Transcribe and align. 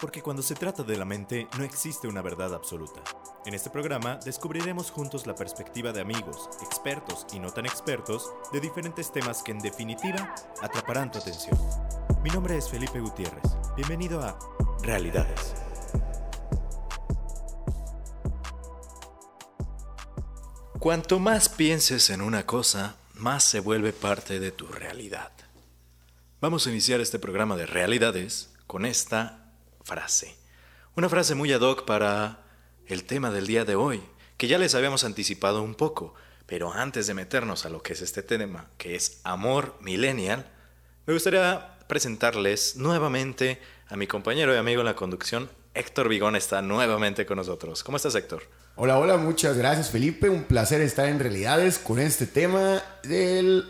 Porque 0.00 0.22
cuando 0.22 0.42
se 0.42 0.54
trata 0.54 0.84
de 0.84 0.96
la 0.96 1.04
mente 1.04 1.48
no 1.58 1.64
existe 1.64 2.06
una 2.06 2.22
verdad 2.22 2.54
absoluta. 2.54 3.02
En 3.44 3.54
este 3.54 3.68
programa 3.68 4.20
descubriremos 4.24 4.92
juntos 4.92 5.26
la 5.26 5.34
perspectiva 5.34 5.92
de 5.92 6.00
amigos, 6.00 6.48
expertos 6.62 7.26
y 7.32 7.40
no 7.40 7.50
tan 7.50 7.66
expertos 7.66 8.30
de 8.52 8.60
diferentes 8.60 9.10
temas 9.10 9.42
que 9.42 9.50
en 9.50 9.58
definitiva 9.58 10.34
atraparán 10.62 11.10
tu 11.10 11.18
atención. 11.18 11.58
Mi 12.22 12.30
nombre 12.30 12.56
es 12.56 12.68
Felipe 12.68 13.00
Gutiérrez. 13.00 13.42
Bienvenido 13.76 14.20
a 14.20 14.38
Realidades. 14.82 15.54
Cuanto 20.78 21.18
más 21.18 21.48
pienses 21.48 22.08
en 22.10 22.22
una 22.22 22.46
cosa, 22.46 22.94
más 23.14 23.42
se 23.42 23.58
vuelve 23.58 23.92
parte 23.92 24.38
de 24.38 24.52
tu 24.52 24.68
realidad. 24.68 25.32
Vamos 26.40 26.68
a 26.68 26.70
iniciar 26.70 27.00
este 27.00 27.18
programa 27.18 27.56
de 27.56 27.66
realidades 27.66 28.54
con 28.68 28.86
esta 28.86 29.47
frase. 29.88 30.36
Una 30.96 31.08
frase 31.08 31.34
muy 31.34 31.50
ad 31.50 31.62
hoc 31.62 31.86
para 31.86 32.44
el 32.86 33.04
tema 33.04 33.30
del 33.30 33.46
día 33.46 33.64
de 33.64 33.74
hoy, 33.74 34.02
que 34.36 34.46
ya 34.46 34.58
les 34.58 34.74
habíamos 34.74 35.02
anticipado 35.02 35.62
un 35.62 35.74
poco, 35.74 36.14
pero 36.46 36.74
antes 36.74 37.06
de 37.06 37.14
meternos 37.14 37.64
a 37.64 37.70
lo 37.70 37.82
que 37.82 37.94
es 37.94 38.02
este 38.02 38.22
tema, 38.22 38.68
que 38.76 38.94
es 38.94 39.20
amor 39.24 39.78
millennial, 39.80 40.46
me 41.06 41.14
gustaría 41.14 41.78
presentarles 41.88 42.76
nuevamente 42.76 43.62
a 43.88 43.96
mi 43.96 44.06
compañero 44.06 44.52
y 44.52 44.58
amigo 44.58 44.82
en 44.82 44.86
la 44.86 44.94
conducción, 44.94 45.48
Héctor 45.72 46.10
Vigón 46.10 46.36
está 46.36 46.60
nuevamente 46.60 47.24
con 47.24 47.38
nosotros. 47.38 47.82
¿Cómo 47.82 47.96
estás, 47.96 48.14
Héctor? 48.14 48.42
Hola, 48.76 48.98
hola, 48.98 49.16
muchas 49.16 49.56
gracias, 49.56 49.90
Felipe. 49.90 50.28
Un 50.28 50.44
placer 50.44 50.82
estar 50.82 51.08
en 51.08 51.18
Realidades 51.18 51.78
con 51.78 51.98
este 51.98 52.26
tema 52.26 52.82
del 53.04 53.64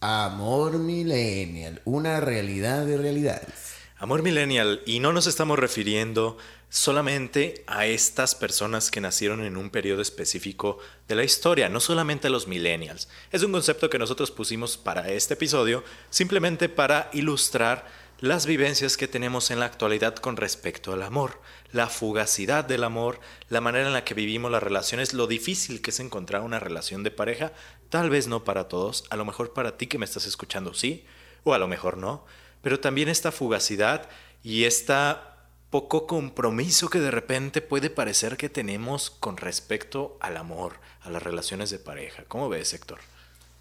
amor 0.00 0.78
millennial, 0.78 1.82
una 1.84 2.20
realidad 2.20 2.86
de 2.86 2.96
realidades. 2.96 3.73
Amor 3.96 4.24
millennial, 4.24 4.82
y 4.86 4.98
no 4.98 5.12
nos 5.12 5.28
estamos 5.28 5.56
refiriendo 5.56 6.36
solamente 6.68 7.62
a 7.68 7.86
estas 7.86 8.34
personas 8.34 8.90
que 8.90 9.00
nacieron 9.00 9.44
en 9.44 9.56
un 9.56 9.70
periodo 9.70 10.02
específico 10.02 10.78
de 11.06 11.14
la 11.14 11.22
historia, 11.22 11.68
no 11.68 11.78
solamente 11.78 12.26
a 12.26 12.30
los 12.30 12.48
millennials. 12.48 13.08
Es 13.30 13.44
un 13.44 13.52
concepto 13.52 13.88
que 13.88 14.00
nosotros 14.00 14.32
pusimos 14.32 14.76
para 14.76 15.10
este 15.10 15.34
episodio 15.34 15.84
simplemente 16.10 16.68
para 16.68 17.08
ilustrar 17.12 17.86
las 18.18 18.46
vivencias 18.46 18.96
que 18.96 19.06
tenemos 19.06 19.52
en 19.52 19.60
la 19.60 19.66
actualidad 19.66 20.16
con 20.16 20.36
respecto 20.36 20.92
al 20.92 21.02
amor, 21.04 21.40
la 21.70 21.86
fugacidad 21.86 22.64
del 22.64 22.82
amor, 22.82 23.20
la 23.48 23.60
manera 23.60 23.86
en 23.86 23.92
la 23.92 24.02
que 24.02 24.14
vivimos 24.14 24.50
las 24.50 24.62
relaciones, 24.62 25.14
lo 25.14 25.28
difícil 25.28 25.82
que 25.82 25.90
es 25.90 26.00
encontrar 26.00 26.42
una 26.42 26.58
relación 26.58 27.04
de 27.04 27.12
pareja, 27.12 27.52
tal 27.90 28.10
vez 28.10 28.26
no 28.26 28.42
para 28.42 28.66
todos, 28.66 29.04
a 29.10 29.16
lo 29.16 29.24
mejor 29.24 29.52
para 29.52 29.76
ti 29.76 29.86
que 29.86 29.98
me 29.98 30.04
estás 30.04 30.26
escuchando 30.26 30.74
sí, 30.74 31.04
o 31.44 31.54
a 31.54 31.58
lo 31.58 31.68
mejor 31.68 31.96
no, 31.96 32.24
pero 32.64 32.80
también 32.80 33.08
esta 33.08 33.30
fugacidad 33.30 34.08
y 34.42 34.64
esta 34.64 35.30
poco 35.70 36.06
compromiso 36.06 36.88
que 36.88 37.00
de 37.00 37.10
repente 37.10 37.60
puede 37.60 37.90
parecer 37.90 38.36
que 38.36 38.48
tenemos 38.48 39.10
con 39.10 39.36
respecto 39.36 40.16
al 40.20 40.36
amor, 40.36 40.74
a 41.02 41.10
las 41.10 41.22
relaciones 41.22 41.70
de 41.70 41.78
pareja. 41.78 42.24
¿Cómo 42.26 42.48
ves, 42.48 42.74
Héctor? 42.74 42.98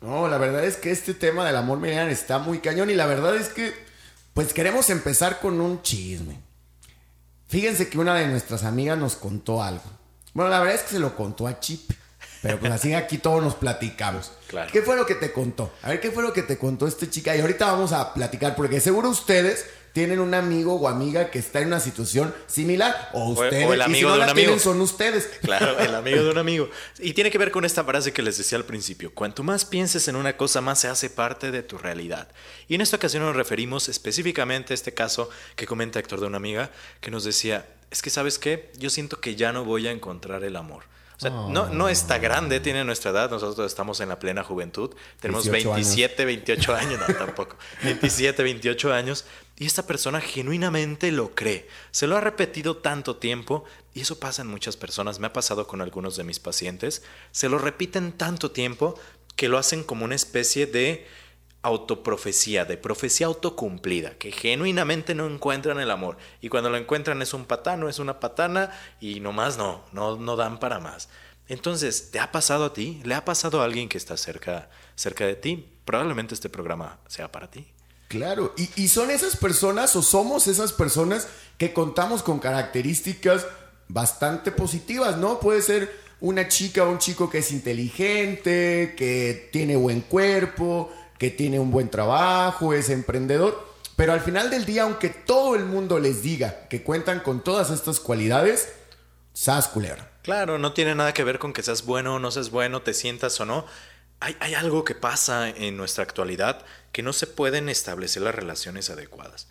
No, 0.02 0.28
la 0.28 0.38
verdad 0.38 0.64
es 0.64 0.78
que 0.78 0.92
este 0.92 1.14
tema 1.14 1.46
del 1.46 1.56
amor 1.56 1.80
millennial 1.80 2.09
está 2.09 2.40
muy 2.40 2.59
cañón 2.59 2.90
y 2.90 2.96
la 2.96 3.06
verdad 3.06 3.36
es 3.36 3.50
que 3.50 3.74
pues 4.34 4.54
queremos 4.54 4.90
empezar 4.90 5.40
con 5.40 5.62
un 5.62 5.81
chisme. 5.81 6.40
Fíjense 7.48 7.90
que 7.90 8.00
una 8.00 8.16
de 8.16 8.28
nuestras 8.28 8.64
amigas 8.64 8.98
nos 8.98 9.16
contó 9.16 9.62
algo. 9.62 9.84
Bueno, 10.34 10.50
la 10.50 10.59
verdad 10.59 10.76
es 10.76 10.81
que 10.81 10.96
se 10.96 11.00
lo 11.00 11.16
contó 11.16 11.48
a 11.48 11.59
Chip. 11.59 11.92
Pero 12.44 12.59
pues 12.59 12.72
así 12.72 12.94
aquí 12.94 13.17
todos 13.17 13.41
nos 13.41 13.55
platicamos. 13.55 14.31
Claro. 14.53 14.69
¿Qué 14.72 14.83
fue 14.83 14.95
lo 14.95 15.08
que 15.08 15.16
te 15.16 15.31
contó? 15.31 15.73
A 15.81 15.89
ver, 15.89 15.99
¿qué 15.99 16.11
fue 16.11 16.22
lo 16.22 16.31
que 16.31 16.44
te 16.44 16.59
contó 16.59 16.85
este 16.85 17.09
chica? 17.09 17.35
Y 17.35 17.41
ahorita 17.41 17.66
vamos 17.72 17.91
a 17.91 18.13
platicar, 18.13 18.55
porque 18.55 18.80
seguro 18.80 19.09
ustedes 19.09 19.66
tienen 19.94 20.19
un 20.19 20.35
amigo 20.35 20.75
o 20.75 20.88
amiga 20.88 21.31
que 21.31 21.39
está 21.39 21.59
en 21.61 21.69
una 21.69 21.80
situación 21.80 22.35
similar. 22.45 23.09
O 23.13 23.30
ustedes, 23.30 23.66
o 23.67 23.73
el 23.73 23.81
amigo 23.81 23.97
y 23.97 24.00
si 24.00 24.05
no 24.05 24.09
de 24.09 24.13
un 24.13 24.19
la 24.19 24.31
amigo. 24.31 24.45
tienen, 24.45 24.59
son 24.59 24.80
ustedes. 24.80 25.27
Claro, 25.41 25.80
el 25.80 25.95
amigo 25.95 26.23
de 26.23 26.29
un 26.29 26.38
amigo. 26.38 26.69
Y 27.00 27.13
tiene 27.13 27.31
que 27.31 27.40
ver 27.40 27.50
con 27.50 27.66
esta 27.66 27.84
frase 27.84 28.13
que 28.13 28.22
les 28.22 28.38
decía 28.38 28.59
al 28.59 28.66
principio. 28.66 29.12
Cuanto 29.16 29.41
más 29.41 29.66
pienses 29.66 30.07
en 30.07 30.16
una 30.16 30.38
cosa, 30.38 30.62
más 30.62 30.79
se 30.79 30.88
hace 30.88 31.09
parte 31.09 31.50
de 31.50 31.63
tu 31.63 31.79
realidad. 31.79 32.28
Y 32.68 32.75
en 32.75 32.81
esta 32.81 32.97
ocasión 32.97 33.23
nos 33.23 33.35
referimos 33.35 33.89
específicamente 33.89 34.73
a 34.73 34.75
este 34.75 34.94
caso 34.94 35.31
que 35.56 35.66
comenta 35.66 35.97
Héctor 35.97 36.19
de 36.19 36.28
una 36.28 36.38
amiga 36.38 36.69
que 37.01 37.09
nos 37.09 37.23
decía, 37.23 37.66
es 37.89 38.03
que 38.03 38.12
sabes 38.12 38.38
qué, 38.38 38.72
yo 38.78 38.91
siento 38.91 39.19
que 39.19 39.35
ya 39.35 39.51
no 39.51 39.66
voy 39.66 39.88
a 39.88 39.91
encontrar 39.91 40.44
el 40.44 40.56
amor. 40.56 40.93
O 41.18 41.19
sea, 41.19 41.29
no, 41.29 41.69
no 41.69 41.90
está 41.90 42.18
grande, 42.18 42.59
tiene 42.59 42.84
nuestra 42.84 43.12
edad, 43.12 43.29
nosotros 43.29 43.66
estamos 43.72 44.00
en 44.00 44.09
la 44.09 44.19
plena 44.19 44.44
juventud, 44.44 44.94
tenemos 45.19 45.44
18 45.44 45.74
años. 45.74 45.75
27, 45.75 46.25
28 46.25 46.75
años, 46.75 47.00
no 47.07 47.16
tampoco, 47.16 47.56
27, 47.84 48.44
28 48.44 48.94
años, 48.94 49.25
y 49.57 49.66
esta 49.66 49.85
persona 49.85 50.19
genuinamente 50.22 51.12
lo 51.12 51.35
cree. 51.35 51.68
Se 51.91 52.07
lo 52.07 52.18
ha 52.18 52.22
repetido 52.22 52.78
tanto 52.78 53.18
tiempo, 53.18 53.63
y 53.94 54.01
eso 54.01 54.19
pasa 54.19 54.41
en 54.41 54.47
muchas 54.47 54.75
personas, 54.75 55.19
me 55.19 55.28
ha 55.28 55.34
pasado 55.34 55.68
con 55.68 55.81
algunos 55.81 56.16
de 56.18 56.24
mis 56.24 56.40
pacientes, 56.40 57.03
se 57.31 57.50
lo 57.50 57.59
repiten 57.59 58.12
tanto 58.13 58.51
tiempo 58.51 59.00
que 59.35 59.50
lo 59.50 59.57
hacen 59.57 59.84
como 59.84 60.06
una 60.06 60.16
especie 60.16 60.66
de 60.66 61.07
autoprofecía, 61.63 62.66
de 62.66 62.78
profecía 62.78 63.28
autocumplida, 63.28 64.18
que 64.18 64.31
genuinamente 64.31 65.16
no 65.16 65.25
encuentran 65.25 65.79
el 65.79 65.90
amor. 65.90 66.18
Y 66.41 66.50
cuando 66.50 66.69
lo 66.69 66.78
encuentran 66.78 67.22
es 67.22 67.34
un 67.34 67.46
patano, 67.46 67.90
es 67.90 68.00
una 68.00 68.19
patana, 68.19 68.72
y 69.00 69.22
nomás 69.22 69.57
no, 69.57 69.84
no, 69.94 70.18
no 70.18 70.35
dan 70.35 70.59
para 70.59 70.79
más. 70.79 71.09
Entonces, 71.47 72.12
¿te 72.12 72.19
ha 72.19 72.31
pasado 72.31 72.66
a 72.66 72.74
ti? 72.74 73.01
¿Le 73.06 73.16
ha 73.16 73.25
pasado 73.25 73.62
a 73.62 73.66
alguien 73.66 73.90
que 73.90 73.97
está 73.97 74.18
cerca, 74.18 74.69
cerca 74.96 75.25
de 75.25 75.35
ti? 75.35 75.69
Probablemente 75.85 76.34
este 76.34 76.50
programa 76.50 77.00
sea 77.07 77.31
para 77.31 77.50
ti. 77.50 77.66
Claro, 78.09 78.53
y, 78.57 78.69
y 78.84 78.90
son 78.90 79.09
esas 79.09 79.38
personas 79.38 79.95
o 79.95 80.01
somos 80.01 80.47
esas 80.47 80.74
personas 80.74 81.28
que 81.57 81.74
contamos 81.74 82.24
con 82.24 82.40
características 82.40 83.47
bastante 83.88 84.51
positivas, 84.51 85.18
¿no? 85.18 85.40
Puede 85.40 85.62
ser 85.62 86.03
una 86.19 86.47
chica 86.47 86.84
o 86.84 86.91
un 86.91 87.00
chico 87.00 87.30
que 87.30 87.40
es 87.40 87.51
inteligente, 87.51 88.95
que 88.97 89.50
tiene 89.51 89.75
buen 89.75 90.01
cuerpo, 90.01 90.91
que 91.23 91.31
tiene 91.31 91.57
un 91.57 91.72
buen 91.72 91.89
trabajo, 91.89 92.73
es 92.73 92.89
emprendedor, 92.89 93.66
pero 93.95 94.11
al 94.11 94.19
final 94.19 94.50
del 94.50 94.66
día, 94.66 94.84
aunque 94.84 95.07
todo 95.07 95.56
el 95.56 95.63
mundo 95.63 95.97
les 95.97 96.22
diga 96.22 96.67
que 96.67 96.84
cuentan 96.84 97.22
con 97.22 97.41
todas 97.41 97.69
estas 97.69 98.01
cualidades, 98.01 98.73
sas 99.31 99.69
culebra. 99.69 100.12
Claro, 100.22 100.57
no 100.57 100.73
tiene 100.73 100.95
nada 100.95 101.13
que 101.13 101.23
ver 101.23 101.39
con 101.39 101.53
que 101.53 101.63
seas 101.63 101.85
bueno 101.85 102.16
o 102.16 102.19
no 102.19 102.29
seas 102.29 102.50
bueno, 102.50 102.81
te 102.81 102.94
sientas 102.94 103.39
o 103.39 103.45
no. 103.45 103.66
Hay, 104.19 104.35
hay 104.41 104.53
algo 104.53 104.83
que 104.83 104.95
pasa 104.95 105.47
en 105.47 105.78
nuestra 105.78 106.03
actualidad 106.03 106.66
que 106.91 107.03
no 107.03 107.13
se 107.13 107.25
pueden 107.25 107.69
establecer 107.69 108.22
las 108.22 108.35
relaciones 108.35 108.89
adecuadas. 108.89 109.47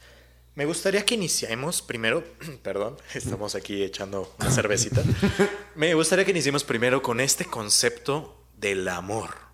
Me 0.55 0.66
gustaría 0.66 1.06
que 1.06 1.15
iniciemos 1.15 1.81
primero, 1.81 2.22
perdón, 2.62 2.99
estamos 3.15 3.55
aquí 3.55 3.82
echando 3.82 4.31
una 4.38 4.50
cervecita. 4.50 5.03
Me 5.75 5.94
gustaría 5.94 6.27
que 6.27 6.32
iniciemos 6.32 6.65
primero 6.65 7.00
con 7.00 7.19
este 7.19 7.47
concepto 7.47 8.44
del 8.59 8.87
amor. 8.88 9.52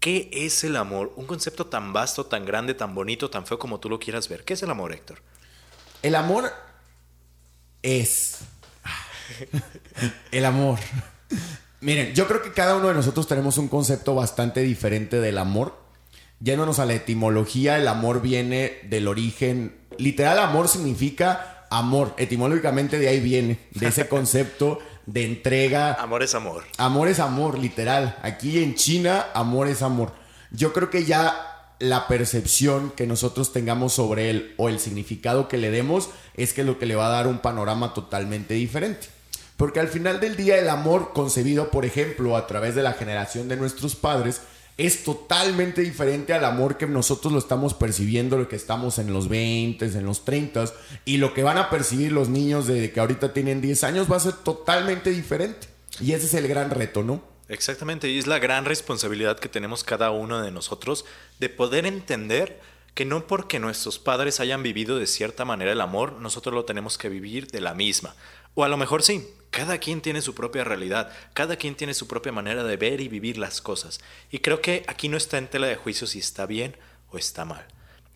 ¿Qué 0.00 0.30
es 0.32 0.64
el 0.64 0.76
amor? 0.76 1.12
Un 1.16 1.26
concepto 1.26 1.66
tan 1.66 1.92
vasto, 1.92 2.24
tan 2.24 2.46
grande, 2.46 2.72
tan 2.72 2.94
bonito, 2.94 3.28
tan 3.28 3.46
feo 3.46 3.58
como 3.58 3.80
tú 3.80 3.90
lo 3.90 3.98
quieras 3.98 4.28
ver. 4.30 4.44
¿Qué 4.44 4.54
es 4.54 4.62
el 4.62 4.70
amor, 4.70 4.92
Héctor? 4.92 5.18
El 6.02 6.14
amor 6.14 6.50
es. 7.82 8.38
El 10.32 10.44
amor. 10.44 10.78
Miren, 11.80 12.14
yo 12.14 12.26
creo 12.26 12.42
que 12.42 12.52
cada 12.52 12.76
uno 12.76 12.88
de 12.88 12.94
nosotros 12.94 13.28
tenemos 13.28 13.58
un 13.58 13.68
concepto 13.68 14.14
bastante 14.14 14.60
diferente 14.60 15.20
del 15.20 15.38
amor. 15.38 15.78
Yéndonos 16.40 16.78
a 16.78 16.86
la 16.86 16.94
etimología, 16.94 17.78
el 17.78 17.86
amor 17.86 18.22
viene 18.22 18.78
del 18.84 19.06
origen. 19.06 19.76
Literal, 19.98 20.38
amor 20.38 20.68
significa 20.68 21.66
amor. 21.70 22.14
Etimológicamente 22.16 22.98
de 22.98 23.08
ahí 23.08 23.20
viene, 23.20 23.60
de 23.72 23.88
ese 23.88 24.08
concepto 24.08 24.80
de 25.12 25.24
entrega. 25.24 25.94
Amor 25.94 26.22
es 26.22 26.34
amor. 26.34 26.64
Amor 26.78 27.08
es 27.08 27.18
amor, 27.18 27.58
literal. 27.58 28.16
Aquí 28.22 28.62
en 28.62 28.74
China, 28.74 29.26
amor 29.34 29.66
es 29.66 29.82
amor. 29.82 30.12
Yo 30.52 30.72
creo 30.72 30.90
que 30.90 31.04
ya 31.04 31.46
la 31.80 32.06
percepción 32.06 32.92
que 32.94 33.06
nosotros 33.06 33.52
tengamos 33.52 33.94
sobre 33.94 34.30
él 34.30 34.54
o 34.56 34.68
el 34.68 34.78
significado 34.78 35.48
que 35.48 35.58
le 35.58 35.70
demos 35.70 36.10
es 36.34 36.52
que 36.52 36.62
lo 36.62 36.78
que 36.78 36.86
le 36.86 36.94
va 36.94 37.06
a 37.06 37.10
dar 37.10 37.26
un 37.26 37.38
panorama 37.38 37.92
totalmente 37.92 38.54
diferente. 38.54 39.08
Porque 39.56 39.80
al 39.80 39.88
final 39.88 40.20
del 40.20 40.36
día 40.36 40.58
el 40.58 40.68
amor 40.68 41.12
concebido, 41.12 41.70
por 41.70 41.84
ejemplo, 41.84 42.36
a 42.36 42.46
través 42.46 42.74
de 42.74 42.82
la 42.82 42.92
generación 42.92 43.48
de 43.48 43.56
nuestros 43.56 43.96
padres, 43.96 44.42
es 44.86 45.04
totalmente 45.04 45.82
diferente 45.82 46.32
al 46.32 46.42
amor 46.42 46.78
que 46.78 46.86
nosotros 46.86 47.34
lo 47.34 47.38
estamos 47.38 47.74
percibiendo, 47.74 48.38
lo 48.38 48.48
que 48.48 48.56
estamos 48.56 48.98
en 48.98 49.12
los 49.12 49.28
20, 49.28 49.84
en 49.84 50.06
los 50.06 50.24
30 50.24 50.72
y 51.04 51.18
lo 51.18 51.34
que 51.34 51.42
van 51.42 51.58
a 51.58 51.68
percibir 51.68 52.12
los 52.12 52.30
niños 52.30 52.66
de 52.66 52.90
que 52.90 52.98
ahorita 52.98 53.34
tienen 53.34 53.60
10 53.60 53.84
años 53.84 54.10
va 54.10 54.16
a 54.16 54.20
ser 54.20 54.32
totalmente 54.32 55.10
diferente. 55.10 55.68
Y 56.00 56.12
ese 56.12 56.24
es 56.24 56.34
el 56.34 56.48
gran 56.48 56.70
reto, 56.70 57.02
¿no? 57.02 57.22
Exactamente, 57.48 58.08
y 58.08 58.18
es 58.18 58.26
la 58.26 58.38
gran 58.38 58.64
responsabilidad 58.64 59.38
que 59.38 59.50
tenemos 59.50 59.84
cada 59.84 60.12
uno 60.12 60.40
de 60.40 60.50
nosotros 60.50 61.04
de 61.40 61.50
poder 61.50 61.84
entender 61.84 62.58
que 62.94 63.04
no 63.04 63.26
porque 63.26 63.58
nuestros 63.58 63.98
padres 63.98 64.40
hayan 64.40 64.62
vivido 64.62 64.98
de 64.98 65.06
cierta 65.06 65.44
manera 65.44 65.72
el 65.72 65.82
amor, 65.82 66.12
nosotros 66.14 66.54
lo 66.54 66.64
tenemos 66.64 66.96
que 66.96 67.10
vivir 67.10 67.48
de 67.48 67.60
la 67.60 67.74
misma. 67.74 68.14
O 68.54 68.64
a 68.64 68.68
lo 68.68 68.78
mejor 68.78 69.02
sí, 69.02 69.28
cada 69.50 69.78
quien 69.78 70.00
tiene 70.00 70.22
su 70.22 70.34
propia 70.34 70.64
realidad, 70.64 71.12
cada 71.34 71.56
quien 71.56 71.74
tiene 71.74 71.94
su 71.94 72.06
propia 72.06 72.32
manera 72.32 72.64
de 72.64 72.76
ver 72.76 73.00
y 73.00 73.08
vivir 73.08 73.36
las 73.36 73.60
cosas. 73.60 74.00
Y 74.30 74.38
creo 74.38 74.60
que 74.60 74.84
aquí 74.86 75.08
no 75.08 75.16
está 75.16 75.38
en 75.38 75.48
tela 75.48 75.66
de 75.66 75.76
juicio 75.76 76.06
si 76.06 76.18
está 76.18 76.46
bien 76.46 76.76
o 77.10 77.18
está 77.18 77.44
mal. 77.44 77.66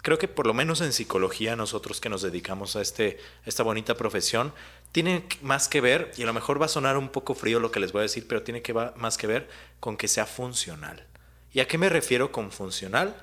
creo 0.02 0.18
que 0.18 0.28
por 0.28 0.46
lo 0.46 0.52
menos 0.52 0.82
en 0.82 0.92
psicología 0.92 1.56
nosotros 1.56 1.98
que 1.98 2.10
nos 2.10 2.20
dedicamos 2.20 2.76
a, 2.76 2.82
este, 2.82 3.18
esta 3.46 3.62
bonita 3.62 3.94
profesión, 3.94 4.52
tiene 4.92 5.24
más 5.40 5.66
que 5.66 5.80
ver, 5.80 6.12
y 6.16 6.22
a 6.22 6.26
lo 6.26 6.34
mejor 6.34 6.60
va 6.60 6.66
a 6.66 6.68
sonar 6.68 6.98
un 6.98 7.08
poco 7.08 7.34
frío 7.34 7.58
lo 7.58 7.70
que 7.70 7.80
les 7.80 7.92
voy 7.92 8.00
a 8.00 8.02
decir, 8.02 8.28
pero 8.28 8.42
tiene 8.42 8.60
que 8.60 8.74
más 8.74 9.16
que 9.16 9.26
ver 9.26 9.48
con 9.80 9.96
que 9.96 10.06
sea 10.06 10.26
funcional. 10.26 11.06
¿Y 11.52 11.60
a 11.60 11.66
qué 11.66 11.78
me 11.78 11.88
refiero 11.88 12.30
con 12.32 12.52
funcional? 12.52 13.16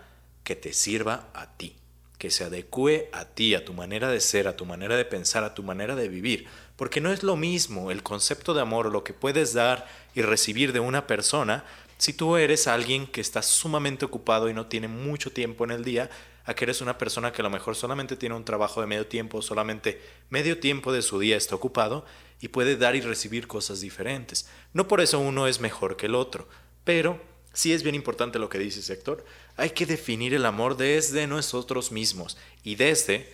Que 0.44 0.56
te 0.56 0.74
sirva 0.74 1.30
a 1.34 1.56
ti, 1.56 1.76
que 2.22 2.30
se 2.30 2.44
adecue 2.44 3.10
a 3.14 3.26
ti, 3.26 3.56
a 3.56 3.66
tu 3.66 3.74
manera 3.74 4.08
de 4.08 4.22
ser, 4.22 4.48
a 4.48 4.56
tu 4.56 4.64
manera 4.64 4.96
de 4.96 5.06
pensar, 5.06 5.44
a 5.44 5.56
tu 5.56 5.64
manera 5.64 5.96
de 5.96 6.08
vivir. 6.08 6.46
Porque 6.76 7.02
no 7.02 7.12
es 7.12 7.24
lo 7.24 7.36
mismo 7.36 7.90
el 7.90 8.04
concepto 8.04 8.54
de 8.54 8.62
amor, 8.62 8.92
lo 8.92 9.04
que 9.04 9.16
puedes 9.16 9.54
dar 9.54 9.88
y 10.14 10.22
recibir 10.22 10.72
de 10.72 10.80
una 10.80 11.08
persona, 11.08 11.66
si 11.98 12.14
tú 12.14 12.38
eres 12.38 12.68
alguien 12.68 13.08
que 13.08 13.22
está 13.22 13.42
sumamente 13.42 14.06
ocupado 14.06 14.52
y 14.52 14.54
no 14.54 14.68
tiene 14.68 14.88
mucho 14.88 15.32
tiempo 15.32 15.64
en 15.64 15.72
el 15.72 15.84
día, 15.84 16.12
a 16.46 16.54
que 16.54 16.66
eres 16.66 16.82
una 16.82 17.00
persona 17.00 17.32
que 17.32 17.42
a 17.42 17.44
lo 17.44 17.50
mejor 17.50 17.76
solamente 17.76 18.16
tiene 18.16 18.36
un 18.36 18.46
trabajo 18.46 18.82
de 18.82 18.86
medio 18.86 19.08
tiempo, 19.08 19.42
solamente 19.42 20.00
medio 20.30 20.60
tiempo 20.60 20.94
de 20.94 21.02
su 21.02 21.18
día 21.18 21.38
está 21.38 21.56
ocupado 21.56 22.06
y 22.40 22.50
puede 22.50 22.78
dar 22.78 22.96
y 22.96 23.02
recibir 23.02 23.48
cosas 23.48 23.82
diferentes. 23.82 24.48
No 24.74 24.88
por 24.88 25.02
eso 25.02 25.18
uno 25.18 25.48
es 25.48 25.60
mejor 25.60 25.98
que 25.98 26.06
el 26.06 26.14
otro, 26.14 26.48
pero 26.84 27.20
sí 27.54 27.74
es 27.74 27.84
bien 27.84 27.96
importante 27.96 28.40
lo 28.40 28.50
que 28.50 28.60
dice 28.60 28.82
sector. 28.82 29.26
Hay 29.58 29.72
que 29.72 29.86
definir 29.86 30.34
el 30.34 30.46
amor 30.46 30.78
desde 30.78 31.28
nosotros 31.28 31.92
mismos 31.92 32.38
y 32.64 32.76
desde 32.76 33.32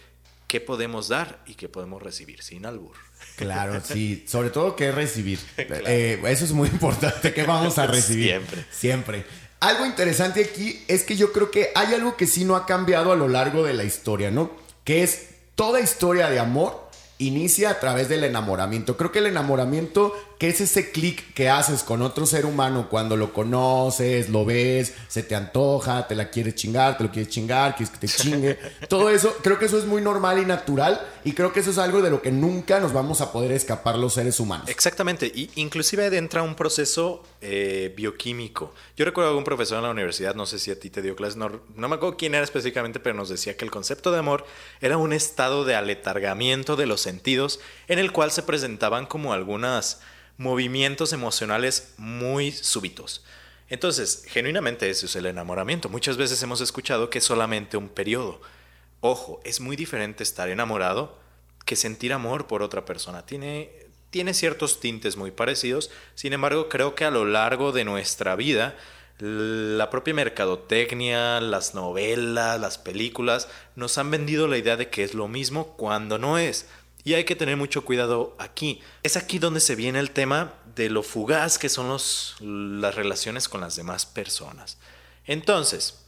qué 0.48 0.62
podemos 0.62 1.08
dar 1.08 1.42
y 1.46 1.56
qué 1.56 1.70
podemos 1.70 2.02
recibir, 2.02 2.42
sin 2.42 2.66
albur. 2.66 2.96
Claro, 3.36 3.82
sí. 3.84 4.26
Sobre 4.28 4.50
todo 4.50 4.76
qué 4.76 4.92
recibir. 4.92 5.40
Eh, 5.58 6.22
eso 6.28 6.46
es 6.46 6.52
muy 6.52 6.70
importante. 6.70 7.34
¿Qué 7.34 7.44
vamos 7.44 7.78
a 7.78 7.88
recibir? 7.88 8.28
Siempre. 8.28 8.66
Siempre. 8.72 9.26
Algo 9.60 9.86
interesante 9.86 10.44
aquí 10.44 10.84
es 10.88 11.04
que 11.04 11.16
yo 11.18 11.32
creo 11.34 11.50
que 11.50 11.70
hay 11.74 11.94
algo 11.94 12.16
que 12.16 12.28
sí 12.28 12.46
no 12.46 12.56
ha 12.56 12.66
cambiado 12.66 13.12
a 13.12 13.16
lo 13.16 13.28
largo 13.28 13.64
de 13.64 13.74
la 13.74 13.84
historia, 13.84 14.30
¿no? 14.30 14.52
Que 14.84 15.04
es 15.04 15.30
toda 15.56 15.80
historia 15.80 16.30
de 16.30 16.40
amor 16.40 16.88
inicia 17.18 17.72
a 17.72 17.80
través 17.80 18.10
del 18.10 18.24
enamoramiento. 18.24 18.98
Creo 18.98 19.12
que 19.12 19.20
el 19.20 19.26
enamoramiento 19.26 20.14
que 20.38 20.50
es 20.50 20.62
ese 20.62 20.92
clic 20.92 21.34
que 21.34 21.50
haces 21.50 21.84
con 21.84 22.02
otro 22.02 22.26
ser 22.26 22.46
humano 22.46 22.90
cuando 22.90 23.18
lo 23.18 23.34
conoces, 23.34 24.30
lo 24.30 24.46
ves, 24.46 24.94
se 25.08 25.24
te 25.24 25.36
antoja, 25.36 26.08
te 26.08 26.16
la 26.16 26.30
quieres 26.30 26.56
chingar, 26.56 26.98
te 26.98 27.04
lo 27.04 27.12
quieres 27.12 27.32
chingar, 27.32 27.76
quieres 27.76 27.92
que 27.92 28.00
te 28.00 28.08
chingue. 28.08 28.60
Todo 28.90 29.10
eso, 29.10 29.36
creo 29.42 29.58
que 29.58 29.66
eso 29.66 29.78
es 29.78 29.86
muy 29.86 30.02
normal 30.02 30.40
y 30.40 30.46
natural 30.46 31.02
y 31.24 31.34
creo 31.34 31.52
que 31.52 31.62
eso 31.62 31.72
es 31.72 31.78
algo 31.80 32.02
de 32.02 32.10
lo 32.10 32.22
que 32.22 32.32
nunca 32.32 32.80
nos 32.80 32.94
vamos 32.94 33.22
a 33.22 33.32
poder 33.32 33.52
escapar 33.52 33.98
los 33.98 34.14
seres 34.14 34.40
humanos. 34.40 34.70
Exactamente, 34.70 35.26
y 35.28 35.50
inclusive 35.56 36.06
entra 36.16 36.44
un 36.44 36.56
proceso 36.56 37.24
eh, 37.42 37.94
bioquímico. 37.98 38.74
Yo 38.96 39.06
recuerdo 39.06 39.32
a 39.32 39.38
un 39.38 39.44
profesor 39.44 39.78
en 39.78 39.86
la 39.86 39.92
universidad, 39.92 40.36
no 40.36 40.46
sé 40.46 40.60
si 40.60 40.70
a 40.70 40.80
ti 40.80 40.90
te 40.90 41.02
dio 41.02 41.16
clases, 41.16 41.38
no, 41.38 41.62
no 41.76 41.90
me 41.90 41.96
acuerdo 41.96 42.18
quién 42.18 42.36
era 42.36 42.44
específicamente, 42.44 43.00
pero 43.00 43.16
nos 43.16 43.30
decía 43.30 43.58
que 43.58 43.66
el 43.66 43.72
concepto 43.72 44.12
de 44.12 44.20
amor 44.20 44.46
era 44.82 44.98
un 44.98 45.14
estado 45.14 45.66
de 45.66 45.76
aletargamiento 45.76 46.76
de 46.76 46.86
los 46.86 47.02
sentidos 47.02 47.60
en 47.88 48.00
el 48.00 48.12
cual 48.12 48.32
se 48.32 48.44
presentaban 48.44 49.08
como 49.08 49.34
algunas 49.34 50.00
movimientos 50.38 51.14
emocionales 51.14 51.94
muy 51.98 52.52
súbitos. 52.52 53.24
Entonces, 53.70 54.24
genuinamente 54.28 54.90
eso 54.90 55.08
es 55.08 55.16
el 55.16 55.26
enamoramiento. 55.26 55.90
Muchas 55.90 56.18
veces 56.18 56.42
hemos 56.42 56.62
escuchado 56.62 57.10
que 57.10 57.18
es 57.18 57.24
solamente 57.26 57.76
un 57.78 57.90
periodo. 57.90 58.40
Ojo, 59.02 59.42
es 59.44 59.60
muy 59.60 59.76
diferente 59.76 60.24
estar 60.24 60.50
enamorado 60.50 61.18
que 61.66 61.76
sentir 61.76 62.14
amor 62.14 62.48
por 62.48 62.64
otra 62.64 62.86
persona. 62.86 63.26
Tiene, 63.26 63.70
tiene 64.10 64.34
ciertos 64.34 64.80
tintes 64.80 65.18
muy 65.18 65.32
parecidos, 65.32 65.92
sin 66.16 66.34
embargo 66.34 66.70
creo 66.70 66.96
que 66.96 67.04
a 67.04 67.12
lo 67.12 67.26
largo 67.26 67.74
de 67.74 67.84
nuestra 67.84 68.36
vida 68.36 68.76
la 69.20 69.90
propia 69.90 70.14
mercadotecnia, 70.14 71.42
las 71.42 71.74
novelas, 71.74 72.60
las 72.60 72.78
películas 72.78 73.50
nos 73.76 73.98
han 73.98 74.12
vendido 74.12 74.48
la 74.48 74.58
idea 74.58 74.78
de 74.78 74.90
que 74.90 75.04
es 75.04 75.16
lo 75.16 75.28
mismo 75.28 75.76
cuando 75.76 76.20
no 76.20 76.38
es. 76.38 76.68
Y 77.08 77.14
hay 77.14 77.24
que 77.24 77.38
tener 77.38 77.56
mucho 77.56 77.86
cuidado 77.86 78.36
aquí. 78.38 78.82
Es 79.02 79.16
aquí 79.16 79.40
donde 79.40 79.62
se 79.62 79.78
viene 79.78 79.98
el 79.98 80.12
tema 80.12 80.56
de 80.76 80.90
lo 80.90 81.04
fugaz 81.04 81.58
que 81.58 81.70
son 81.70 81.88
los, 81.88 82.36
las 82.42 82.96
relaciones 82.96 83.48
con 83.48 83.62
las 83.62 83.78
demás 83.78 84.06
personas. 84.06 84.78
Entonces, 85.26 86.04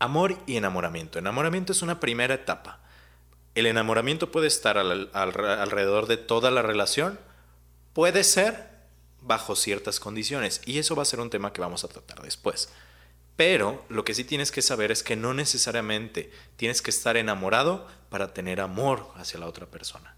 amor 0.00 0.36
y 0.44 0.56
enamoramiento. 0.56 1.20
Enamoramiento 1.20 1.70
es 1.70 1.82
una 1.82 2.00
primera 2.00 2.34
etapa. 2.34 2.80
El 3.54 3.66
enamoramiento 3.66 4.32
puede 4.32 4.48
estar 4.48 4.76
alrededor 4.76 6.08
de 6.08 6.16
toda 6.16 6.50
la 6.50 6.62
relación. 6.62 7.20
Puede 7.92 8.24
ser 8.24 8.70
bajo 9.20 9.54
ciertas 9.54 10.00
condiciones. 10.00 10.62
Y 10.66 10.80
eso 10.80 10.96
va 10.96 11.02
a 11.02 11.06
ser 11.06 11.20
un 11.20 11.30
tema 11.30 11.52
que 11.52 11.60
vamos 11.60 11.84
a 11.84 11.88
tratar 11.88 12.22
después. 12.22 12.70
Pero 13.38 13.84
lo 13.88 14.04
que 14.04 14.14
sí 14.14 14.24
tienes 14.24 14.50
que 14.50 14.62
saber 14.62 14.90
es 14.90 15.04
que 15.04 15.14
no 15.14 15.32
necesariamente 15.32 16.32
tienes 16.56 16.82
que 16.82 16.90
estar 16.90 17.16
enamorado 17.16 17.86
para 18.08 18.34
tener 18.34 18.60
amor 18.60 19.06
hacia 19.14 19.38
la 19.38 19.46
otra 19.46 19.66
persona. 19.66 20.16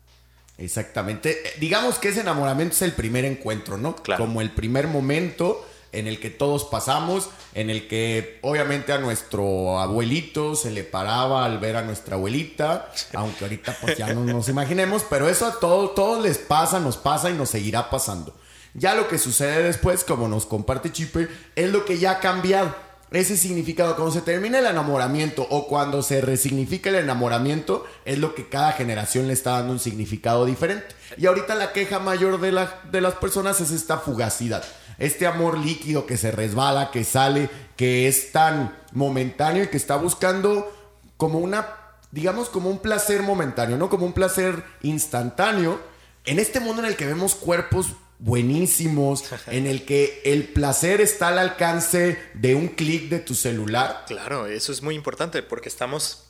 Exactamente. 0.57 1.33
Eh, 1.47 1.53
digamos 1.61 1.99
que 1.99 2.09
ese 2.09 2.21
enamoramiento 2.21 2.77
es 2.77 2.81
el 2.81 2.93
primer 2.93 3.27
encuentro, 3.27 3.77
¿no? 3.77 3.95
Claro. 3.97 4.25
Como 4.25 4.41
el 4.41 4.51
primer 4.53 4.87
momento 4.87 5.63
en 5.93 6.07
el 6.07 6.19
que 6.19 6.31
todos 6.31 6.65
pasamos, 6.65 7.29
en 7.53 7.69
el 7.69 7.89
que 7.89 8.39
obviamente 8.41 8.95
a 8.95 8.99
nuestro 8.99 9.81
abuelito 9.81 10.55
se 10.55 10.71
le 10.71 10.83
paraba 10.83 11.45
al 11.45 11.59
ver 11.59 11.77
a 11.77 11.83
nuestra 11.83 12.17
abuelita, 12.17 12.91
aunque 13.13 13.45
ahorita 13.45 13.77
pues 13.83 13.99
ya 13.99 14.15
no 14.15 14.25
nos 14.25 14.49
imaginemos, 14.49 15.05
pero 15.11 15.29
eso 15.29 15.45
a 15.45 15.61
todos, 15.61 15.95
todos 15.95 16.23
les 16.23 16.39
pasa, 16.39 16.81
nos 16.81 16.97
pasa 16.97 17.29
y 17.29 17.35
nos 17.35 17.51
seguirá 17.51 17.91
pasando. 17.91 18.35
Ya 18.73 18.95
lo 18.95 19.09
que 19.09 19.19
sucede 19.19 19.63
después, 19.63 20.05
como 20.05 20.27
nos 20.27 20.47
comparte 20.47 20.91
Chipper, 20.91 21.29
es 21.55 21.71
lo 21.71 21.85
que 21.85 21.99
ya 21.99 22.13
ha 22.13 22.21
cambiado 22.21 22.75
ese 23.11 23.37
significado. 23.37 23.97
Cuando 23.97 24.13
se 24.13 24.21
termina 24.21 24.59
el 24.59 24.67
enamoramiento 24.67 25.47
o 25.51 25.67
cuando 25.67 26.03
se 26.03 26.21
resignifica 26.21 26.91
el 26.91 26.97
enamoramiento, 26.97 27.85
es 28.05 28.19
lo 28.19 28.35
que 28.35 28.49
cada 28.49 28.73
generación 28.73 29.27
le 29.27 29.33
está 29.33 29.53
dando 29.53 29.73
un 29.73 29.81
significado 29.81 30.47
diferente. 30.47 30.87
Y 31.17 31.27
ahorita 31.27 31.55
la 31.55 31.73
queja 31.73 31.99
mayor 31.99 32.41
de, 32.41 32.67
de 32.91 33.01
las 33.01 33.15
personas 33.15 33.61
es 33.61 33.71
esta 33.71 33.99
fugacidad. 33.99 34.65
Este 34.99 35.27
amor 35.27 35.59
líquido 35.59 36.07
que 36.07 36.17
se 36.17 36.31
resbala, 36.31 36.91
que 36.91 37.05
sale, 37.05 37.49
que 37.77 38.07
es 38.07 38.33
tan 38.33 38.77
momentáneo 38.93 39.65
y 39.65 39.69
que 39.69 39.77
está 39.77 39.97
buscando 39.97 40.71
como 41.17 41.39
una, 41.39 41.67
digamos, 42.11 42.49
como 42.49 42.71
un 42.71 42.79
placer 42.79 43.23
momentáneo, 43.23 43.77
¿no? 43.77 43.89
Como 43.89 44.07
un 44.07 44.13
placer 44.13 44.63
instantáneo. 44.83 45.81
En 46.27 46.39
este 46.39 46.61
mundo 46.61 46.83
en 46.83 46.89
el 46.89 46.97
que 46.97 47.07
vemos 47.07 47.35
cuerpos 47.35 47.95
buenísimos, 48.21 49.25
en 49.49 49.67
el 49.67 49.85
que 49.85 50.23
el 50.25 50.45
placer 50.45 51.01
está 51.01 51.29
al 51.29 51.39
alcance 51.39 52.19
de 52.35 52.55
un 52.55 52.69
clic 52.69 53.09
de 53.09 53.19
tu 53.19 53.35
celular. 53.35 54.05
Claro, 54.07 54.47
eso 54.47 54.71
es 54.71 54.83
muy 54.83 54.95
importante 54.95 55.43
porque 55.43 55.69
estamos 55.69 56.27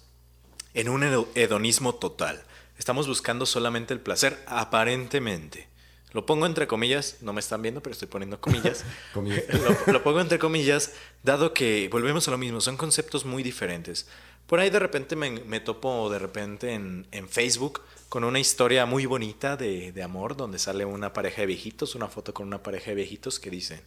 en 0.75 0.89
un 0.89 1.03
hedonismo 1.35 1.97
total. 1.97 2.43
Estamos 2.79 3.07
buscando 3.07 3.45
solamente 3.45 3.93
el 3.93 4.01
placer, 4.01 4.43
aparentemente. 4.47 5.69
Lo 6.13 6.27
pongo 6.27 6.47
entre 6.47 6.67
comillas, 6.67 7.19
no 7.21 7.33
me 7.33 7.41
están 7.41 7.63
viendo, 7.63 7.83
pero 7.83 7.93
estoy 7.93 8.09
poniendo 8.09 8.41
comillas. 8.41 8.85
lo, 9.87 10.03
pongo 10.03 10.21
entre 10.21 10.39
comillas, 10.39 10.93
dado 11.23 11.53
que 11.53 11.89
volvemos 11.91 12.27
a 12.27 12.31
lo 12.31 12.39
mismo, 12.39 12.61
son 12.61 12.77
conceptos 12.77 13.25
muy 13.25 13.43
diferentes. 13.43 14.09
Por 14.47 14.59
ahí 14.59 14.71
de 14.71 14.81
repente 14.81 15.15
me, 15.15 15.61
topo 15.61 16.11
de 16.11 16.19
repente 16.19 16.73
en, 16.73 17.07
en, 17.13 17.29
Facebook 17.29 17.83
con 18.11 18.25
una 18.25 18.41
historia 18.41 18.87
muy 18.87 19.07
bonita 19.07 19.57
de, 19.57 19.93
de, 19.93 20.03
amor 20.03 20.37
donde 20.37 20.59
sale 20.59 20.85
una 20.85 21.13
pareja 21.13 21.43
de 21.43 21.47
viejitos, 21.47 21.95
una 21.95 22.09
foto 22.09 22.35
con 22.35 22.49
una 22.49 22.61
pareja 22.61 22.91
de 22.91 22.97
viejitos 22.97 23.39
que 23.39 23.51
dicen, 23.51 23.81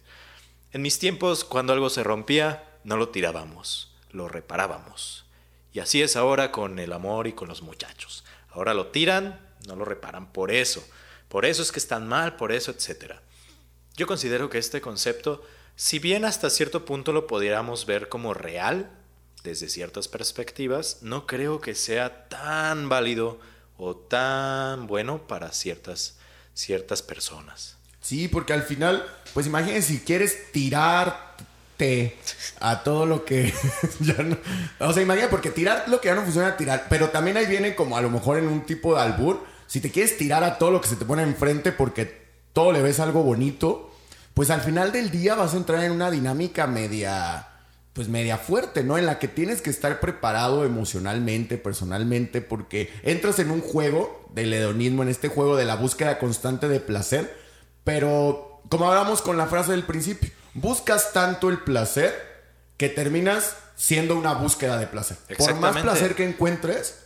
en 0.72 0.80
mis 0.80 0.98
tiempos 0.98 1.44
cuando 1.44 1.74
algo 1.74 1.90
se 1.90 2.02
rompía, 2.02 2.80
no 2.84 2.96
lo 2.96 3.10
tirábamos, 3.10 3.94
lo 4.10 4.26
reparábamos. 4.28 5.26
Y 5.74 5.80
así 5.80 6.00
es 6.00 6.16
ahora 6.16 6.52
con 6.52 6.78
el 6.78 6.94
amor 6.94 7.26
y 7.26 7.34
con 7.34 7.48
los 7.48 7.60
muchachos. 7.60 8.24
Ahora 8.48 8.72
lo 8.72 8.86
tiran, 8.86 9.46
no 9.68 9.76
lo 9.76 9.84
reparan 9.84 10.32
por 10.32 10.50
eso. 10.50 10.82
Por 11.28 11.44
eso 11.44 11.60
es 11.60 11.70
que 11.70 11.78
están 11.78 12.08
mal, 12.08 12.36
por 12.36 12.50
eso, 12.50 12.70
etc. 12.70 13.16
Yo 13.94 14.06
considero 14.06 14.48
que 14.48 14.56
este 14.56 14.80
concepto, 14.80 15.42
si 15.76 15.98
bien 15.98 16.24
hasta 16.24 16.48
cierto 16.48 16.86
punto 16.86 17.12
lo 17.12 17.26
pudiéramos 17.26 17.84
ver 17.84 18.08
como 18.08 18.32
real, 18.32 18.90
desde 19.42 19.68
ciertas 19.68 20.08
perspectivas, 20.08 21.02
no 21.02 21.26
creo 21.26 21.60
que 21.60 21.74
sea 21.74 22.26
tan 22.30 22.88
válido 22.88 23.38
o 23.76 23.96
tan 23.96 24.86
bueno 24.86 25.26
para 25.26 25.52
ciertas, 25.52 26.16
ciertas 26.54 27.02
personas. 27.02 27.76
Sí, 28.00 28.28
porque 28.28 28.52
al 28.52 28.62
final, 28.62 29.04
pues 29.32 29.46
imagínense 29.46 29.88
si 29.88 30.00
quieres 30.00 30.52
tirarte 30.52 32.16
a 32.60 32.82
todo 32.82 33.06
lo 33.06 33.24
que 33.24 33.52
ya 34.00 34.22
no, 34.22 34.36
o 34.78 34.92
sea, 34.92 35.02
imagínate 35.02 35.30
porque 35.30 35.50
tirar 35.50 35.84
lo 35.88 36.00
que 36.00 36.08
ya 36.08 36.14
no 36.14 36.22
funciona 36.22 36.56
tirar, 36.56 36.86
pero 36.88 37.10
también 37.10 37.36
ahí 37.36 37.46
viene 37.46 37.74
como 37.74 37.96
a 37.96 38.02
lo 38.02 38.10
mejor 38.10 38.38
en 38.38 38.48
un 38.48 38.66
tipo 38.66 38.94
de 38.94 39.02
albur, 39.02 39.44
si 39.66 39.80
te 39.80 39.90
quieres 39.90 40.16
tirar 40.16 40.44
a 40.44 40.58
todo 40.58 40.70
lo 40.70 40.80
que 40.80 40.88
se 40.88 40.96
te 40.96 41.04
pone 41.04 41.22
enfrente 41.22 41.72
porque 41.72 42.24
todo 42.52 42.72
le 42.72 42.82
ves 42.82 43.00
algo 43.00 43.22
bonito, 43.22 43.90
pues 44.34 44.50
al 44.50 44.60
final 44.60 44.92
del 44.92 45.10
día 45.10 45.34
vas 45.34 45.54
a 45.54 45.56
entrar 45.56 45.82
en 45.82 45.92
una 45.92 46.10
dinámica 46.10 46.66
media 46.66 47.48
pues 47.94 48.08
media 48.08 48.38
fuerte, 48.38 48.82
¿no? 48.82 48.98
En 48.98 49.06
la 49.06 49.18
que 49.20 49.28
tienes 49.28 49.62
que 49.62 49.70
estar 49.70 50.00
preparado 50.00 50.64
emocionalmente, 50.64 51.56
personalmente, 51.56 52.42
porque 52.42 52.92
entras 53.04 53.38
en 53.38 53.52
un 53.52 53.60
juego 53.60 54.28
del 54.34 54.52
hedonismo, 54.52 55.04
en 55.04 55.08
este 55.08 55.28
juego 55.28 55.56
de 55.56 55.64
la 55.64 55.76
búsqueda 55.76 56.18
constante 56.18 56.68
de 56.68 56.80
placer, 56.80 57.34
pero 57.84 58.60
como 58.68 58.88
hablamos 58.88 59.22
con 59.22 59.36
la 59.36 59.46
frase 59.46 59.70
del 59.70 59.84
principio, 59.84 60.30
buscas 60.54 61.12
tanto 61.12 61.48
el 61.48 61.60
placer 61.60 62.12
que 62.76 62.88
terminas 62.88 63.56
siendo 63.76 64.16
una 64.16 64.34
búsqueda 64.34 64.76
de 64.76 64.88
placer. 64.88 65.16
Por 65.38 65.54
más 65.54 65.76
placer 65.80 66.16
que 66.16 66.28
encuentres, 66.28 66.96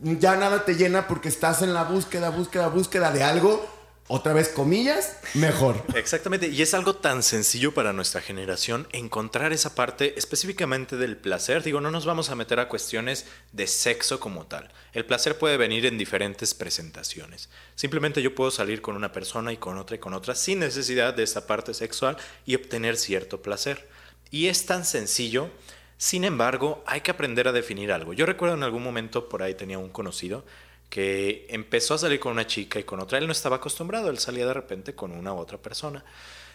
ya 0.00 0.36
nada 0.36 0.64
te 0.64 0.76
llena 0.76 1.08
porque 1.08 1.28
estás 1.28 1.62
en 1.62 1.74
la 1.74 1.82
búsqueda, 1.82 2.30
búsqueda, 2.30 2.68
búsqueda 2.68 3.10
de 3.10 3.24
algo, 3.24 3.66
otra 4.08 4.32
vez 4.32 4.48
comillas, 4.48 5.18
mejor. 5.34 5.84
Exactamente, 5.94 6.48
y 6.48 6.62
es 6.62 6.72
algo 6.72 6.96
tan 6.96 7.22
sencillo 7.22 7.74
para 7.74 7.92
nuestra 7.92 8.22
generación 8.22 8.88
encontrar 8.92 9.52
esa 9.52 9.74
parte 9.74 10.18
específicamente 10.18 10.96
del 10.96 11.16
placer. 11.16 11.62
Digo, 11.62 11.80
no 11.80 11.90
nos 11.90 12.06
vamos 12.06 12.30
a 12.30 12.34
meter 12.34 12.58
a 12.58 12.68
cuestiones 12.68 13.26
de 13.52 13.66
sexo 13.66 14.18
como 14.18 14.46
tal. 14.46 14.70
El 14.94 15.04
placer 15.04 15.38
puede 15.38 15.58
venir 15.58 15.84
en 15.84 15.98
diferentes 15.98 16.54
presentaciones. 16.54 17.50
Simplemente 17.74 18.22
yo 18.22 18.34
puedo 18.34 18.50
salir 18.50 18.80
con 18.80 18.96
una 18.96 19.12
persona 19.12 19.52
y 19.52 19.58
con 19.58 19.76
otra 19.76 19.96
y 19.96 19.98
con 19.98 20.14
otra 20.14 20.34
sin 20.34 20.60
necesidad 20.60 21.12
de 21.12 21.22
esta 21.22 21.46
parte 21.46 21.74
sexual 21.74 22.16
y 22.46 22.54
obtener 22.54 22.96
cierto 22.96 23.42
placer. 23.42 23.88
Y 24.30 24.46
es 24.46 24.64
tan 24.64 24.84
sencillo, 24.84 25.50
sin 25.98 26.24
embargo, 26.24 26.82
hay 26.86 27.02
que 27.02 27.10
aprender 27.10 27.46
a 27.48 27.52
definir 27.52 27.92
algo. 27.92 28.14
Yo 28.14 28.24
recuerdo 28.24 28.54
en 28.54 28.62
algún 28.62 28.82
momento 28.82 29.28
por 29.28 29.42
ahí 29.42 29.54
tenía 29.54 29.78
un 29.78 29.90
conocido 29.90 30.44
que 30.88 31.46
empezó 31.50 31.94
a 31.94 31.98
salir 31.98 32.18
con 32.20 32.32
una 32.32 32.46
chica 32.46 32.78
y 32.78 32.84
con 32.84 33.00
otra. 33.00 33.18
Él 33.18 33.26
no 33.26 33.32
estaba 33.32 33.56
acostumbrado, 33.56 34.10
él 34.10 34.18
salía 34.18 34.46
de 34.46 34.54
repente 34.54 34.94
con 34.94 35.12
una 35.12 35.32
u 35.32 35.36
otra 35.36 35.58
persona, 35.58 36.04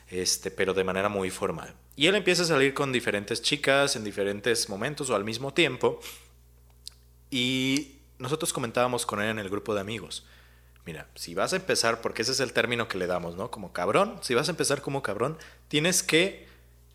este, 0.09 0.51
pero 0.51 0.73
de 0.73 0.83
manera 0.83 1.09
muy 1.09 1.29
formal. 1.29 1.73
Y 1.95 2.07
él 2.07 2.15
empieza 2.15 2.43
a 2.43 2.45
salir 2.45 2.73
con 2.73 2.91
diferentes 2.91 3.41
chicas 3.41 3.95
en 3.95 4.03
diferentes 4.03 4.69
momentos 4.69 5.09
o 5.09 5.15
al 5.15 5.23
mismo 5.23 5.53
tiempo. 5.53 5.99
Y 7.29 7.99
nosotros 8.17 8.53
comentábamos 8.53 9.05
con 9.05 9.21
él 9.21 9.29
en 9.29 9.39
el 9.39 9.49
grupo 9.49 9.75
de 9.75 9.81
amigos. 9.81 10.25
Mira, 10.85 11.07
si 11.15 11.33
vas 11.33 11.53
a 11.53 11.55
empezar, 11.55 12.01
porque 12.01 12.23
ese 12.23 12.33
es 12.33 12.39
el 12.39 12.51
término 12.51 12.87
que 12.87 12.97
le 12.97 13.07
damos, 13.07 13.35
¿no? 13.35 13.51
Como 13.51 13.71
cabrón, 13.71 14.19
si 14.21 14.33
vas 14.33 14.49
a 14.49 14.51
empezar 14.51 14.81
como 14.81 15.01
cabrón, 15.01 15.37
tienes 15.67 16.03
que 16.03 16.47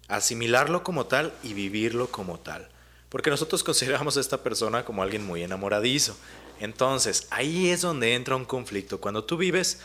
asimilarlo 0.08 0.82
como 0.82 1.06
tal 1.06 1.32
y 1.42 1.54
vivirlo 1.54 2.08
como 2.08 2.38
tal. 2.38 2.68
Porque 3.08 3.30
nosotros 3.30 3.64
consideramos 3.64 4.16
a 4.16 4.20
esta 4.20 4.42
persona 4.42 4.84
como 4.84 5.02
alguien 5.02 5.24
muy 5.24 5.42
enamoradizo. 5.42 6.16
Entonces, 6.60 7.26
ahí 7.30 7.70
es 7.70 7.82
donde 7.82 8.14
entra 8.14 8.36
un 8.36 8.44
conflicto. 8.44 9.00
Cuando 9.00 9.24
tú 9.24 9.36
vives 9.36 9.80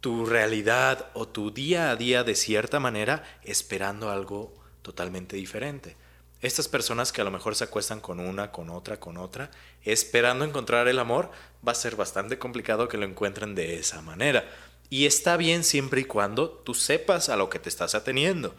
tu 0.00 0.26
realidad 0.26 1.10
o 1.14 1.26
tu 1.26 1.50
día 1.50 1.90
a 1.90 1.96
día 1.96 2.22
de 2.22 2.34
cierta 2.34 2.78
manera 2.80 3.24
esperando 3.42 4.10
algo 4.10 4.54
totalmente 4.82 5.36
diferente. 5.36 5.96
Estas 6.42 6.68
personas 6.68 7.12
que 7.12 7.22
a 7.22 7.24
lo 7.24 7.30
mejor 7.30 7.56
se 7.56 7.64
acuestan 7.64 8.00
con 8.00 8.20
una, 8.20 8.52
con 8.52 8.70
otra, 8.70 9.00
con 9.00 9.16
otra, 9.16 9.50
esperando 9.82 10.44
encontrar 10.44 10.86
el 10.86 10.98
amor, 10.98 11.30
va 11.66 11.72
a 11.72 11.74
ser 11.74 11.96
bastante 11.96 12.38
complicado 12.38 12.88
que 12.88 12.98
lo 12.98 13.06
encuentren 13.06 13.54
de 13.54 13.78
esa 13.78 14.02
manera. 14.02 14.48
Y 14.90 15.06
está 15.06 15.36
bien 15.36 15.64
siempre 15.64 16.02
y 16.02 16.04
cuando 16.04 16.50
tú 16.50 16.74
sepas 16.74 17.28
a 17.28 17.36
lo 17.36 17.50
que 17.50 17.58
te 17.58 17.68
estás 17.68 17.94
ateniendo. 17.94 18.54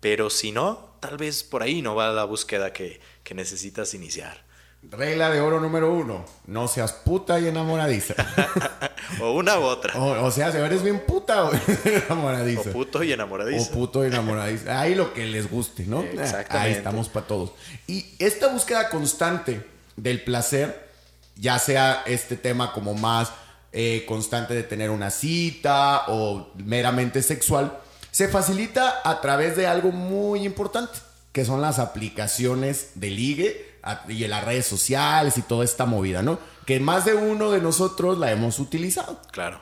Pero 0.00 0.30
si 0.30 0.52
no, 0.52 0.96
tal 1.00 1.16
vez 1.16 1.42
por 1.42 1.62
ahí 1.62 1.82
no 1.82 1.94
va 1.94 2.12
la 2.12 2.24
búsqueda 2.24 2.72
que, 2.72 3.00
que 3.24 3.34
necesitas 3.34 3.94
iniciar. 3.94 4.44
Regla 4.90 5.30
de 5.30 5.40
oro 5.40 5.60
número 5.60 5.92
uno, 5.92 6.24
no 6.46 6.66
seas 6.66 6.92
puta 6.92 7.38
y 7.38 7.46
enamoradiza. 7.46 8.14
O 9.20 9.32
una 9.32 9.58
u 9.58 9.64
otra. 9.64 9.94
o, 9.98 10.24
o 10.24 10.30
sea, 10.30 10.50
si 10.50 10.58
eres 10.58 10.82
bien 10.82 11.00
puta 11.00 11.44
o 11.44 11.50
enamoradiza. 11.84 12.70
O 12.70 12.72
puto 12.72 13.02
y 13.02 13.12
enamoradizo. 13.12 13.70
O 13.70 13.74
puto 13.74 14.04
y 14.04 14.08
enamoradiza. 14.08 14.80
Ahí 14.80 14.94
lo 14.94 15.12
que 15.12 15.26
les 15.26 15.50
guste, 15.50 15.84
¿no? 15.84 16.02
Exactamente. 16.02 16.56
Ahí 16.56 16.72
estamos 16.72 17.08
para 17.08 17.26
todos. 17.26 17.52
Y 17.86 18.06
esta 18.18 18.48
búsqueda 18.48 18.88
constante 18.88 19.66
del 19.96 20.22
placer, 20.22 20.88
ya 21.36 21.58
sea 21.58 22.02
este 22.06 22.36
tema 22.36 22.72
como 22.72 22.94
más 22.94 23.32
eh, 23.72 24.04
constante 24.08 24.54
de 24.54 24.62
tener 24.62 24.90
una 24.90 25.10
cita 25.10 26.04
o 26.08 26.50
meramente 26.56 27.22
sexual, 27.22 27.78
se 28.10 28.28
facilita 28.28 29.02
a 29.04 29.20
través 29.20 29.56
de 29.56 29.66
algo 29.66 29.92
muy 29.92 30.44
importante, 30.44 30.98
que 31.32 31.44
son 31.44 31.60
las 31.60 31.78
aplicaciones 31.78 32.92
de 32.94 33.10
ligue 33.10 33.71
y 34.08 34.24
en 34.24 34.30
las 34.30 34.44
redes 34.44 34.66
sociales 34.66 35.36
y 35.38 35.42
toda 35.42 35.64
esta 35.64 35.86
movida, 35.86 36.22
¿no? 36.22 36.38
Que 36.66 36.78
más 36.80 37.04
de 37.04 37.14
uno 37.14 37.50
de 37.50 37.60
nosotros 37.60 38.18
la 38.18 38.30
hemos 38.30 38.58
utilizado. 38.58 39.20
Claro. 39.30 39.60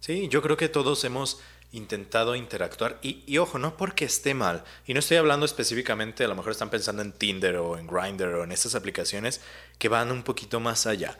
Sí, 0.00 0.28
yo 0.28 0.40
creo 0.42 0.56
que 0.56 0.68
todos 0.68 1.04
hemos 1.04 1.40
intentado 1.72 2.34
interactuar 2.34 2.98
y, 3.02 3.22
y 3.26 3.38
ojo, 3.38 3.58
no 3.58 3.76
porque 3.76 4.04
esté 4.04 4.34
mal, 4.34 4.64
y 4.86 4.94
no 4.94 4.98
estoy 4.98 5.18
hablando 5.18 5.46
específicamente, 5.46 6.24
a 6.24 6.28
lo 6.28 6.34
mejor 6.34 6.52
están 6.52 6.70
pensando 6.70 7.02
en 7.02 7.12
Tinder 7.12 7.56
o 7.56 7.78
en 7.78 7.86
Grindr 7.86 8.34
o 8.34 8.44
en 8.44 8.50
estas 8.50 8.74
aplicaciones 8.74 9.40
que 9.78 9.88
van 9.88 10.10
un 10.10 10.22
poquito 10.22 10.58
más 10.58 10.86
allá. 10.86 11.16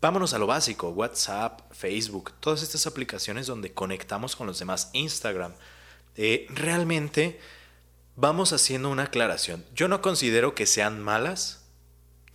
Vámonos 0.00 0.34
a 0.34 0.38
lo 0.38 0.46
básico, 0.46 0.90
WhatsApp, 0.90 1.60
Facebook, 1.72 2.32
todas 2.40 2.62
estas 2.62 2.86
aplicaciones 2.86 3.46
donde 3.46 3.72
conectamos 3.72 4.36
con 4.36 4.46
los 4.46 4.58
demás, 4.58 4.90
Instagram. 4.92 5.52
Eh, 6.16 6.46
realmente 6.50 7.40
vamos 8.16 8.52
haciendo 8.52 8.90
una 8.90 9.04
aclaración. 9.04 9.64
Yo 9.74 9.88
no 9.88 10.02
considero 10.02 10.54
que 10.54 10.66
sean 10.66 11.00
malas, 11.00 11.57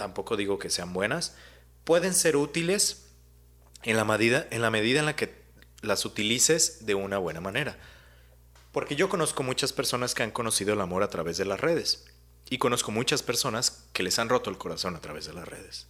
tampoco 0.04 0.36
digo 0.36 0.60
que 0.60 0.70
sean 0.70 0.92
buenas, 0.92 1.34
pueden 1.86 2.14
ser 2.14 2.36
útiles 2.36 3.06
en 3.84 3.96
la 3.96 4.04
medida 4.04 4.46
en 4.52 4.62
la, 4.62 4.70
medida 4.70 5.00
en 5.00 5.06
la 5.06 5.16
que 5.16 5.34
las 5.82 6.04
utilices 6.04 6.86
de 6.86 6.94
una 6.94 7.20
buena 7.20 7.40
manera. 7.40 7.78
Porque 8.74 8.98
yo 8.98 9.08
conozco 9.08 9.44
muchas 9.44 9.72
personas 9.72 10.14
que 10.14 10.24
han 10.24 10.32
conocido 10.32 10.74
el 10.74 10.82
amor 10.82 11.04
a 11.04 11.10
través 11.10 11.38
de 11.38 11.46
las 11.46 11.62
redes. 11.62 12.04
Y 12.50 12.58
conozco 12.58 12.92
muchas 12.92 13.24
personas 13.24 13.86
que 13.94 14.04
les 14.04 14.20
han 14.20 14.28
roto 14.28 14.50
el 14.50 14.58
corazón 14.58 14.98
a 14.98 15.00
través 15.00 15.26
de 15.26 15.34
las 15.34 15.48
redes. 15.48 15.88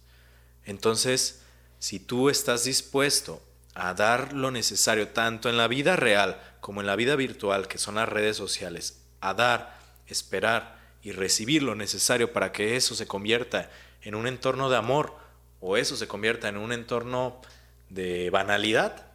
Entonces, 0.64 1.40
si 1.80 1.98
tú 1.98 2.30
estás 2.30 2.62
dispuesto 2.62 3.42
a 3.74 3.94
dar 3.94 4.32
lo 4.32 4.52
necesario 4.52 5.08
tanto 5.08 5.48
en 5.48 5.56
la 5.56 5.66
vida 5.66 5.96
real 5.96 6.40
como 6.60 6.82
en 6.82 6.86
la 6.86 6.94
vida 6.94 7.16
virtual, 7.16 7.66
que 7.66 7.78
son 7.78 7.96
las 7.96 8.08
redes 8.08 8.36
sociales, 8.36 9.00
a 9.20 9.34
dar, 9.34 9.76
esperar 10.06 10.78
y 11.02 11.10
recibir 11.10 11.64
lo 11.64 11.74
necesario 11.74 12.32
para 12.32 12.52
que 12.52 12.76
eso 12.76 12.94
se 12.94 13.08
convierta 13.08 13.70
en 14.04 14.14
un 14.14 14.26
entorno 14.26 14.70
de 14.70 14.76
amor 14.76 15.14
o 15.60 15.76
eso 15.76 15.96
se 15.96 16.06
convierta 16.06 16.48
en 16.48 16.56
un 16.56 16.72
entorno 16.72 17.40
de 17.88 18.30
banalidad, 18.30 19.06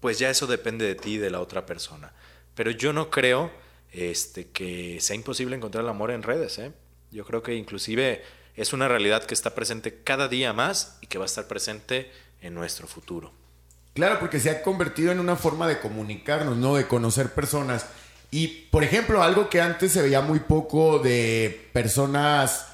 pues 0.00 0.18
ya 0.18 0.30
eso 0.30 0.46
depende 0.46 0.86
de 0.86 0.94
ti 0.94 1.14
y 1.14 1.18
de 1.18 1.30
la 1.30 1.40
otra 1.40 1.66
persona. 1.66 2.12
Pero 2.54 2.70
yo 2.70 2.92
no 2.92 3.10
creo 3.10 3.50
este, 3.92 4.48
que 4.48 4.98
sea 5.00 5.16
imposible 5.16 5.56
encontrar 5.56 5.84
el 5.84 5.90
amor 5.90 6.10
en 6.10 6.22
redes. 6.22 6.58
¿eh? 6.58 6.72
Yo 7.10 7.24
creo 7.24 7.42
que 7.42 7.54
inclusive 7.54 8.22
es 8.54 8.72
una 8.72 8.88
realidad 8.88 9.24
que 9.24 9.34
está 9.34 9.54
presente 9.54 10.02
cada 10.02 10.28
día 10.28 10.52
más 10.52 10.98
y 11.00 11.06
que 11.06 11.18
va 11.18 11.24
a 11.24 11.26
estar 11.26 11.46
presente 11.46 12.10
en 12.40 12.54
nuestro 12.54 12.86
futuro. 12.86 13.32
Claro, 13.94 14.18
porque 14.18 14.40
se 14.40 14.50
ha 14.50 14.62
convertido 14.62 15.12
en 15.12 15.20
una 15.20 15.36
forma 15.36 15.68
de 15.68 15.78
comunicarnos, 15.78 16.56
¿no? 16.56 16.74
De 16.76 16.86
conocer 16.86 17.32
personas. 17.32 17.86
Y, 18.30 18.48
por 18.70 18.84
ejemplo, 18.84 19.22
algo 19.22 19.50
que 19.50 19.60
antes 19.60 19.92
se 19.92 20.00
veía 20.00 20.22
muy 20.22 20.40
poco 20.40 20.98
de 20.98 21.68
personas, 21.74 22.71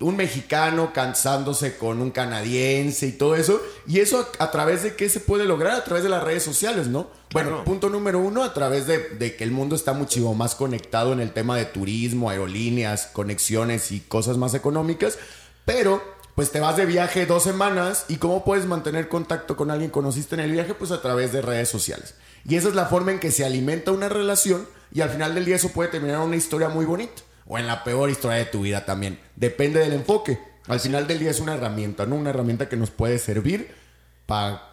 un 0.00 0.16
mexicano 0.16 0.92
cansándose 0.92 1.76
con 1.76 2.00
un 2.00 2.10
canadiense 2.10 3.06
y 3.06 3.12
todo 3.12 3.34
eso. 3.34 3.60
Y 3.86 3.98
eso 3.98 4.28
a, 4.38 4.44
a 4.44 4.50
través 4.50 4.82
de 4.84 4.94
qué 4.94 5.08
se 5.08 5.18
puede 5.20 5.44
lograr? 5.44 5.74
A 5.74 5.84
través 5.84 6.04
de 6.04 6.08
las 6.08 6.22
redes 6.22 6.42
sociales, 6.44 6.86
¿no? 6.86 7.08
Bueno, 7.32 7.48
Claro. 7.50 7.64
punto 7.64 7.90
número 7.90 8.20
uno, 8.20 8.44
a 8.44 8.54
través 8.54 8.86
de, 8.86 8.98
de 8.98 9.34
que 9.34 9.42
el 9.44 9.50
mundo 9.50 9.74
está 9.74 9.92
muchísimo 9.94 10.34
más 10.34 10.54
conectado 10.54 11.12
en 11.12 11.20
el 11.20 11.32
tema 11.32 11.56
de 11.56 11.64
turismo, 11.64 12.30
aerolíneas, 12.30 13.06
conexiones 13.12 13.90
y 13.92 14.00
cosas 14.00 14.36
más 14.36 14.54
económicas. 14.54 15.18
Pero 15.64 16.00
pues 16.34 16.52
te 16.52 16.60
vas 16.60 16.76
de 16.76 16.86
viaje 16.86 17.26
dos 17.26 17.42
semanas 17.42 18.04
y 18.08 18.16
cómo 18.18 18.44
puedes 18.44 18.66
mantener 18.66 19.08
contacto 19.08 19.56
con 19.56 19.72
alguien 19.72 19.90
que 19.90 19.94
conociste 19.94 20.36
en 20.36 20.42
el 20.42 20.52
viaje, 20.52 20.74
pues 20.74 20.92
a 20.92 21.02
través 21.02 21.32
de 21.32 21.42
redes 21.42 21.68
sociales. 21.68 22.14
Y 22.48 22.54
esa 22.54 22.68
es 22.68 22.76
la 22.76 22.86
forma 22.86 23.10
en 23.10 23.18
que 23.18 23.32
se 23.32 23.44
alimenta 23.44 23.90
una 23.90 24.08
relación 24.08 24.64
y 24.94 25.00
al 25.00 25.10
final 25.10 25.34
del 25.34 25.44
día 25.44 25.56
eso 25.56 25.70
puede 25.70 25.90
terminar 25.90 26.20
una 26.20 26.36
historia 26.36 26.68
muy 26.68 26.84
bonita 26.84 27.22
o 27.48 27.58
en 27.58 27.66
la 27.66 27.82
peor 27.82 28.10
historia 28.10 28.36
de 28.36 28.44
tu 28.44 28.62
vida 28.62 28.84
también. 28.84 29.18
Depende 29.34 29.80
del 29.80 29.94
enfoque. 29.94 30.38
Al 30.66 30.80
final 30.80 31.06
del 31.06 31.18
día 31.18 31.30
es 31.30 31.40
una 31.40 31.54
herramienta, 31.54 32.04
¿no? 32.04 32.14
Una 32.16 32.30
herramienta 32.30 32.68
que 32.68 32.76
nos 32.76 32.90
puede 32.90 33.18
servir 33.18 33.74
para 34.26 34.68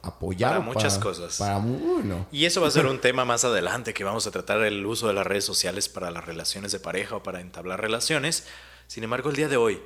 apoyar. 0.00 0.52
Para 0.52 0.60
muchas 0.60 0.98
cosas. 0.98 1.38
Para 1.38 1.58
bueno. 1.58 2.28
Y 2.30 2.44
eso 2.44 2.60
va 2.60 2.68
a 2.68 2.70
ser 2.70 2.86
un 2.86 3.00
tema 3.00 3.24
más 3.24 3.44
adelante 3.44 3.92
que 3.94 4.04
vamos 4.04 4.28
a 4.28 4.30
tratar 4.30 4.62
el 4.62 4.86
uso 4.86 5.08
de 5.08 5.14
las 5.14 5.26
redes 5.26 5.44
sociales 5.44 5.88
para 5.88 6.12
las 6.12 6.24
relaciones 6.24 6.70
de 6.70 6.78
pareja 6.78 7.16
o 7.16 7.22
para 7.24 7.40
entablar 7.40 7.80
relaciones. 7.80 8.46
Sin 8.86 9.02
embargo, 9.02 9.30
el 9.30 9.36
día 9.36 9.48
de 9.48 9.56
hoy, 9.56 9.82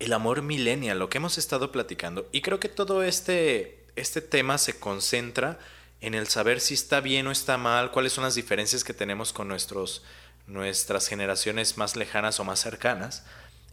el 0.00 0.12
amor 0.12 0.42
millennial, 0.42 0.98
lo 0.98 1.08
que 1.08 1.18
hemos 1.18 1.38
estado 1.38 1.70
platicando, 1.70 2.28
y 2.32 2.42
creo 2.42 2.58
que 2.58 2.68
todo 2.68 3.04
este, 3.04 3.86
este 3.94 4.20
tema 4.20 4.58
se 4.58 4.80
concentra 4.80 5.60
en 6.00 6.14
el 6.14 6.26
saber 6.26 6.60
si 6.60 6.74
está 6.74 7.00
bien 7.00 7.28
o 7.28 7.30
está 7.30 7.58
mal, 7.58 7.92
cuáles 7.92 8.12
son 8.12 8.24
las 8.24 8.34
diferencias 8.34 8.82
que 8.82 8.92
tenemos 8.92 9.32
con 9.32 9.46
nuestros, 9.46 10.02
nuestras 10.46 11.06
generaciones 11.08 11.76
más 11.76 11.96
lejanas 11.96 12.40
o 12.40 12.44
más 12.44 12.60
cercanas. 12.60 13.24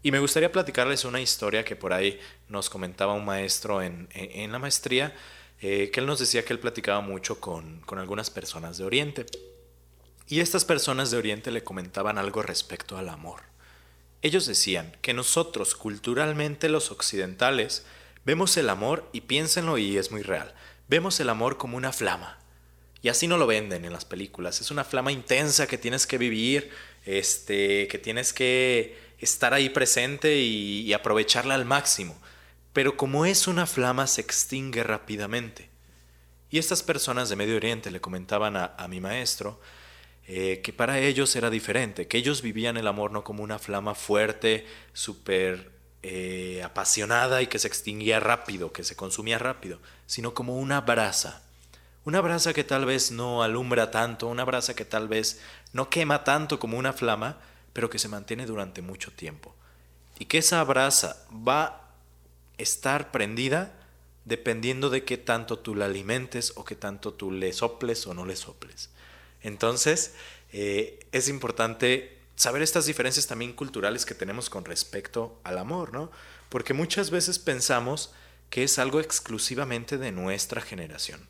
Y 0.04 0.12
me 0.12 0.20
gustaría 0.20 0.52
platicarles 0.52 1.06
una 1.06 1.22
historia 1.22 1.64
que 1.64 1.76
por 1.76 1.94
ahí 1.94 2.20
nos 2.48 2.70
comentaba 2.70 3.14
un 3.14 3.26
maestro 3.26 3.82
en, 3.82 4.10
en- 4.14 4.52
la 4.52 4.60
maestría, 4.60 5.16
eh, 5.60 5.92
que 5.92 6.00
él 6.00 6.08
nos 6.08 6.20
decía 6.20 6.44
que 6.44 6.54
él 6.54 6.60
platicaba 6.60 7.02
mucho 7.02 7.40
con, 7.40 7.82
con 7.82 8.00
algunas 8.00 8.30
personas 8.32 8.78
de 8.78 8.84
Oriente. 8.86 9.26
Y 10.28 10.40
estas 10.40 10.66
personas 10.66 11.12
de 11.12 11.18
Oriente 11.18 11.52
le 11.52 11.64
comentaban 11.64 12.18
algo 12.18 12.42
respecto 12.42 12.98
al 12.98 13.10
amor. 13.10 13.42
Ellos 14.24 14.46
decían 14.46 14.96
que 15.02 15.14
nosotros, 15.14 15.76
culturalmente 15.76 16.70
los 16.70 16.90
occidentales, 16.92 17.86
vemos 18.24 18.56
el 18.58 18.70
amor, 18.70 19.10
y 19.14 19.22
piénsenlo 19.22 19.78
y 19.78 19.98
es 19.98 20.12
muy 20.12 20.22
real, 20.22 20.54
vemos 20.88 21.20
el 21.20 21.30
amor 21.30 21.58
como 21.58 21.78
una 21.78 21.92
flama. 21.92 22.40
Y 23.02 23.10
así 23.10 23.28
no 23.28 23.38
lo 23.38 23.48
venden 23.48 23.86
en 23.86 23.94
las 23.94 24.06
películas. 24.06 24.62
Es 24.62 24.70
una 24.72 24.84
flama 24.84 25.12
intensa 25.12 25.68
que 25.68 25.78
tienes 25.78 26.06
que 26.06 26.18
vivir, 26.18 26.70
este, 27.06 27.88
que 27.88 27.98
tienes 27.98 28.32
que 28.32 28.96
estar 29.20 29.54
ahí 29.54 29.70
presente 29.70 30.40
y, 30.40 30.94
aprovecharla 30.94 31.56
al 31.56 31.66
máximo. 31.66 32.20
Pero 32.74 32.98
como 32.98 33.26
es 33.26 33.48
una 33.48 33.66
flama, 33.66 34.08
se 34.08 34.22
extingue 34.22 34.84
rápidamente. 34.84 35.70
Y 36.50 36.60
estas 36.60 36.84
personas 36.84 37.30
de 37.30 37.36
Medio 37.36 37.56
Oriente 37.56 37.92
le 37.92 38.02
comentaban 38.02 38.56
a, 38.58 38.88
mi 38.90 39.00
maestro 39.00 39.60
eh, 40.28 40.62
que 40.64 40.74
para 40.74 41.00
ellos 41.00 41.36
era 41.36 41.50
diferente, 41.50 42.08
que 42.08 42.18
ellos 42.18 42.42
vivían 42.42 42.78
el 42.78 42.88
amor 42.88 43.12
no 43.12 43.24
como 43.24 43.42
una 43.44 43.58
flama 43.58 43.96
fuerte, 43.96 44.66
súper 44.94 45.72
eh, 46.04 46.62
apasionada 46.64 47.42
y 47.42 47.48
que 47.48 47.60
se 47.60 47.68
extinguía 47.68 48.20
rápido, 48.20 48.74
que 48.74 48.84
se 48.84 48.96
consumía 48.96 49.38
rápido, 49.38 49.80
sino 50.06 50.34
como 50.34 50.58
una 50.58 50.82
brasa. 50.82 51.44
Una 52.04 52.22
brasa 52.22 52.54
que 52.54 52.64
tal 52.64 52.86
vez 52.86 53.12
no 53.12 53.44
alumbra 53.44 53.92
tanto, 53.92 54.28
una 54.28 54.44
brasa 54.44 54.76
que 54.76 54.86
tal 54.86 55.08
vez 55.08 55.40
no 55.74 55.90
quema 55.90 56.24
tanto 56.24 56.60
como 56.60 56.78
una 56.78 56.94
flama, 56.94 57.38
pero 57.74 57.90
que 57.90 58.00
se 58.00 58.08
mantiene 58.08 58.46
durante 58.46 58.82
mucho 58.82 59.12
tiempo. 59.12 59.56
Y 60.18 60.26
que 60.26 60.40
esa 60.40 60.64
brasa 60.64 61.26
va 61.32 61.64
a 61.64 61.82
estar 62.58 63.12
prendida 63.12 63.74
dependiendo 64.26 64.90
de 64.90 65.04
qué 65.04 65.18
tanto 65.18 65.60
tú 65.60 65.76
la 65.76 65.86
alimentes 65.86 66.54
o 66.56 66.64
qué 66.64 66.76
tanto 66.76 67.14
tú 67.14 67.32
le 67.32 67.54
soples 67.54 68.06
o 68.08 68.14
no 68.14 68.26
le 68.26 68.36
soples. 68.36 68.90
Entonces, 69.42 70.14
eh, 70.52 71.00
es 71.12 71.28
importante 71.28 72.20
saber 72.36 72.62
estas 72.62 72.86
diferencias 72.86 73.28
también 73.28 73.54
culturales 73.54 74.06
que 74.06 74.16
tenemos 74.16 74.50
con 74.50 74.66
respecto 74.66 75.40
al 75.44 75.58
amor, 75.58 75.94
¿no? 75.94 76.12
Porque 76.50 76.74
muchas 76.74 77.10
veces 77.10 77.40
pensamos 77.40 78.12
que 78.50 78.64
es 78.64 78.80
algo 78.80 79.00
exclusivamente 79.00 79.98
de 79.98 80.12
nuestra 80.12 80.62
generación, 80.62 81.28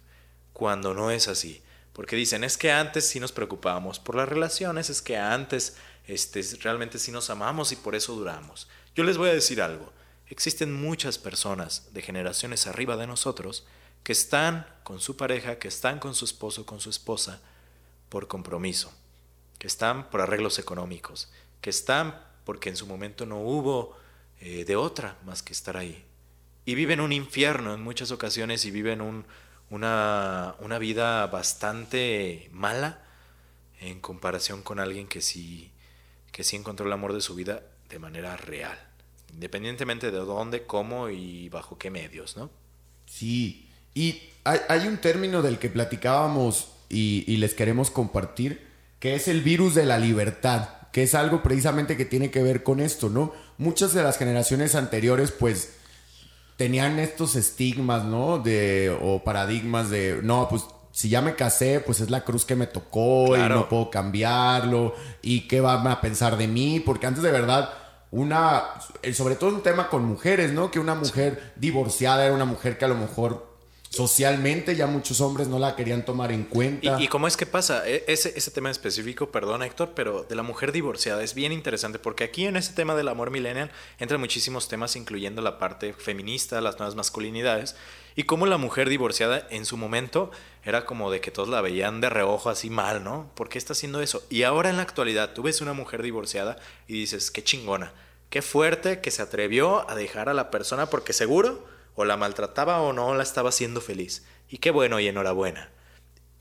cuando 0.62 0.94
no 0.94 1.10
es 1.10 1.28
así. 1.28 1.64
Porque 1.92 2.16
dicen, 2.16 2.44
es 2.44 2.56
que 2.56 2.72
antes 2.72 3.08
sí 3.08 3.20
nos 3.20 3.32
preocupábamos 3.32 3.98
por 3.98 4.14
las 4.14 4.30
relaciones, 4.30 4.92
es 4.92 5.02
que 5.02 5.18
antes 5.18 5.76
este, 6.06 6.40
realmente 6.62 7.00
sí 7.00 7.12
nos 7.12 7.32
amamos 7.32 7.72
y 7.72 7.78
por 7.78 7.96
eso 7.96 8.14
duramos. 8.14 8.68
Yo 8.94 9.04
les 9.04 9.18
voy 9.18 9.30
a 9.30 9.34
decir 9.34 9.60
algo, 9.60 9.92
existen 10.28 10.72
muchas 10.72 11.18
personas 11.18 11.92
de 11.94 12.04
generaciones 12.04 12.68
arriba 12.68 12.96
de 12.96 13.08
nosotros 13.08 13.66
que 14.04 14.12
están 14.12 14.68
con 14.84 15.00
su 15.00 15.18
pareja, 15.18 15.58
que 15.58 15.68
están 15.68 15.98
con 15.98 16.14
su 16.14 16.26
esposo, 16.26 16.64
con 16.64 16.80
su 16.80 16.92
esposa, 16.92 17.42
por 18.10 18.28
compromiso, 18.28 18.94
que 19.58 19.66
están 19.66 20.12
por 20.12 20.22
arreglos 20.22 20.60
económicos, 20.60 21.32
que 21.60 21.72
están 21.72 22.24
porque 22.46 22.70
en 22.70 22.78
su 22.78 22.86
momento 22.86 23.26
no 23.26 23.40
hubo 23.40 23.98
eh, 24.40 24.64
de 24.64 24.76
otra 24.76 25.18
más 25.26 25.42
que 25.42 25.54
estar 25.54 25.76
ahí. 25.76 26.06
Y 26.66 26.76
viven 26.76 27.00
un 27.00 27.14
infierno 27.14 27.74
en 27.74 27.82
muchas 27.82 28.12
ocasiones 28.12 28.64
y 28.66 28.70
viven 28.70 29.02
una, 29.72 30.56
una 30.60 30.78
vida 30.78 31.26
bastante 31.28 32.50
mala 32.52 33.02
en 33.80 34.00
comparación 34.00 34.62
con 34.62 34.80
alguien 34.80 35.08
que 35.08 35.22
sí 35.22 35.72
que 36.32 36.44
sí 36.44 36.56
encontró 36.56 36.88
el 36.88 36.94
amor 36.94 37.14
de 37.14 37.22
su 37.22 37.36
vida 37.36 37.62
de 37.90 38.00
manera 38.00 38.38
real, 38.38 38.78
independientemente 39.34 40.12
de 40.12 40.18
dónde, 40.18 40.64
cómo 40.64 41.10
y 41.10 41.50
bajo 41.50 41.78
qué 41.78 41.90
medios, 41.90 42.38
¿no? 42.38 42.50
Sí, 43.06 43.70
y 43.94 44.22
hay, 44.44 44.88
un 44.88 44.98
término 44.98 45.42
del 45.42 45.60
que 45.60 45.70
platicábamos 45.70 46.72
y, 46.90 47.38
les 47.38 47.54
queremos 47.54 47.92
compartir, 47.92 48.66
que 49.00 49.16
es 49.16 49.28
el 49.28 49.42
virus 49.42 49.76
de 49.76 49.86
la 49.86 50.00
libertad, 50.00 50.70
que 50.94 51.04
es 51.04 51.16
algo 51.16 51.44
precisamente 51.44 51.98
que 51.98 52.06
tiene 52.06 52.32
que 52.32 52.42
ver 52.42 52.64
con 52.64 52.80
esto, 52.80 53.10
¿no? 53.10 53.34
Muchas 53.58 53.94
de 53.94 54.04
las 54.04 54.18
generaciones 54.18 54.76
anteriores, 54.76 55.32
pues, 55.32 55.74
tenían 56.62 57.00
estos 57.00 57.36
estigmas, 57.36 58.04
¿no? 58.04 58.38
De, 58.38 58.96
o 59.02 59.24
paradigmas 59.24 59.90
de, 59.90 60.20
no, 60.22 60.48
pues 60.48 60.64
si 60.92 61.10
ya 61.10 61.20
me 61.20 61.34
casé, 61.34 61.80
pues 61.80 62.02
es 62.02 62.12
la 62.12 62.24
cruz 62.24 62.46
que 62.46 62.56
me 62.56 62.68
tocó 62.68 63.36
y 63.36 63.40
no 63.50 63.68
puedo 63.68 63.90
cambiarlo. 63.90 64.94
¿Y 65.24 65.48
qué 65.48 65.60
van 65.60 65.88
a 65.88 66.00
pensar 66.02 66.38
de 66.38 66.48
mí? 66.48 66.80
Porque 66.80 67.08
antes 67.08 67.24
de 67.24 67.32
verdad, 67.32 67.72
una, 68.12 68.62
eh, 69.02 69.12
sobre 69.12 69.34
todo 69.34 69.50
un 69.50 69.64
tema 69.64 69.90
con 69.90 70.06
mujeres, 70.06 70.54
¿no? 70.54 70.70
Que 70.70 70.80
una 70.80 70.94
mujer 70.94 71.54
divorciada 71.56 72.26
era 72.26 72.36
una 72.36 72.46
mujer 72.46 72.78
que 72.78 72.86
a 72.86 72.90
lo 72.90 72.96
mejor 72.96 73.51
socialmente 73.92 74.78
ya 74.78 74.88
muchos 74.88 75.20
hombres 75.20 75.50
no 75.50 75.60
la 75.60 75.76
querían 75.76 76.06
tomar 76.06 76.32
en 76.32 76.46
cuenta. 76.46 76.98
¿Y, 77.02 77.10
cómo 77.10 77.28
es 77.28 77.36
que 77.36 77.46
pasa? 77.46 77.86
E, 77.86 78.06
ese, 78.08 78.32
ese 78.38 78.50
tema 78.50 78.72
específico, 78.72 79.32
perdón 79.32 79.64
Héctor, 79.64 79.92
pero 79.94 80.24
de 80.24 80.36
la 80.36 80.44
mujer 80.44 80.72
divorciada 80.72 81.22
es 81.24 81.34
bien 81.34 81.52
interesante 81.52 82.00
porque 82.00 82.24
aquí 82.24 82.46
en 82.46 82.56
ese 82.56 82.72
tema 82.72 82.96
del 82.96 83.10
amor 83.10 83.32
millennial 83.32 83.70
entran 84.00 84.22
muchísimos 84.22 84.70
temas 84.70 84.96
incluyendo 84.96 85.42
la 85.42 85.60
parte 85.60 85.92
feminista, 85.92 86.62
las 86.62 86.80
nuevas 86.80 86.96
masculinidades 86.96 87.76
y 88.16 88.24
cómo 88.24 88.46
la 88.46 88.58
mujer 88.58 88.88
divorciada 88.88 89.46
en 89.50 89.66
su 89.66 89.76
momento 89.76 90.32
era 90.64 90.86
como 90.86 91.12
de 91.12 91.20
que 91.20 91.32
todos 91.32 91.50
la 91.50 91.60
veían 91.60 92.00
de 92.00 92.10
reojo 92.10 92.50
así 92.50 92.70
mal, 92.70 93.04
¿no? 93.04 93.30
¿Por 93.36 93.50
qué 93.50 93.58
está 93.58 93.74
haciendo 93.74 94.02
eso? 94.02 94.24
Y 94.30 94.44
ahora 94.44 94.70
en 94.70 94.78
la 94.78 94.84
actualidad 94.84 95.34
tú 95.34 95.44
ves 95.44 95.60
una 95.60 95.74
mujer 95.74 96.02
divorciada 96.02 96.58
y 96.88 96.94
dices, 96.94 97.30
qué 97.30 97.44
chingona, 97.44 97.94
qué 98.30 98.42
fuerte 98.42 99.02
que 99.02 99.12
se 99.12 99.22
atrevió 99.22 99.90
a 99.90 99.96
dejar 99.96 100.30
a 100.30 100.34
la 100.34 100.50
persona 100.50 100.86
porque 100.86 101.12
seguro 101.12 101.70
o 101.96 102.06
la 102.06 102.18
maltrataba 102.18 102.82
o 102.82 102.94
no 102.94 103.14
la 103.16 103.24
estaba 103.24 103.50
haciendo 103.50 103.82
feliz. 103.82 104.26
Y 104.50 104.58
qué 104.58 104.72
bueno 104.72 105.00
y 105.00 105.08
enhorabuena. 105.08 105.70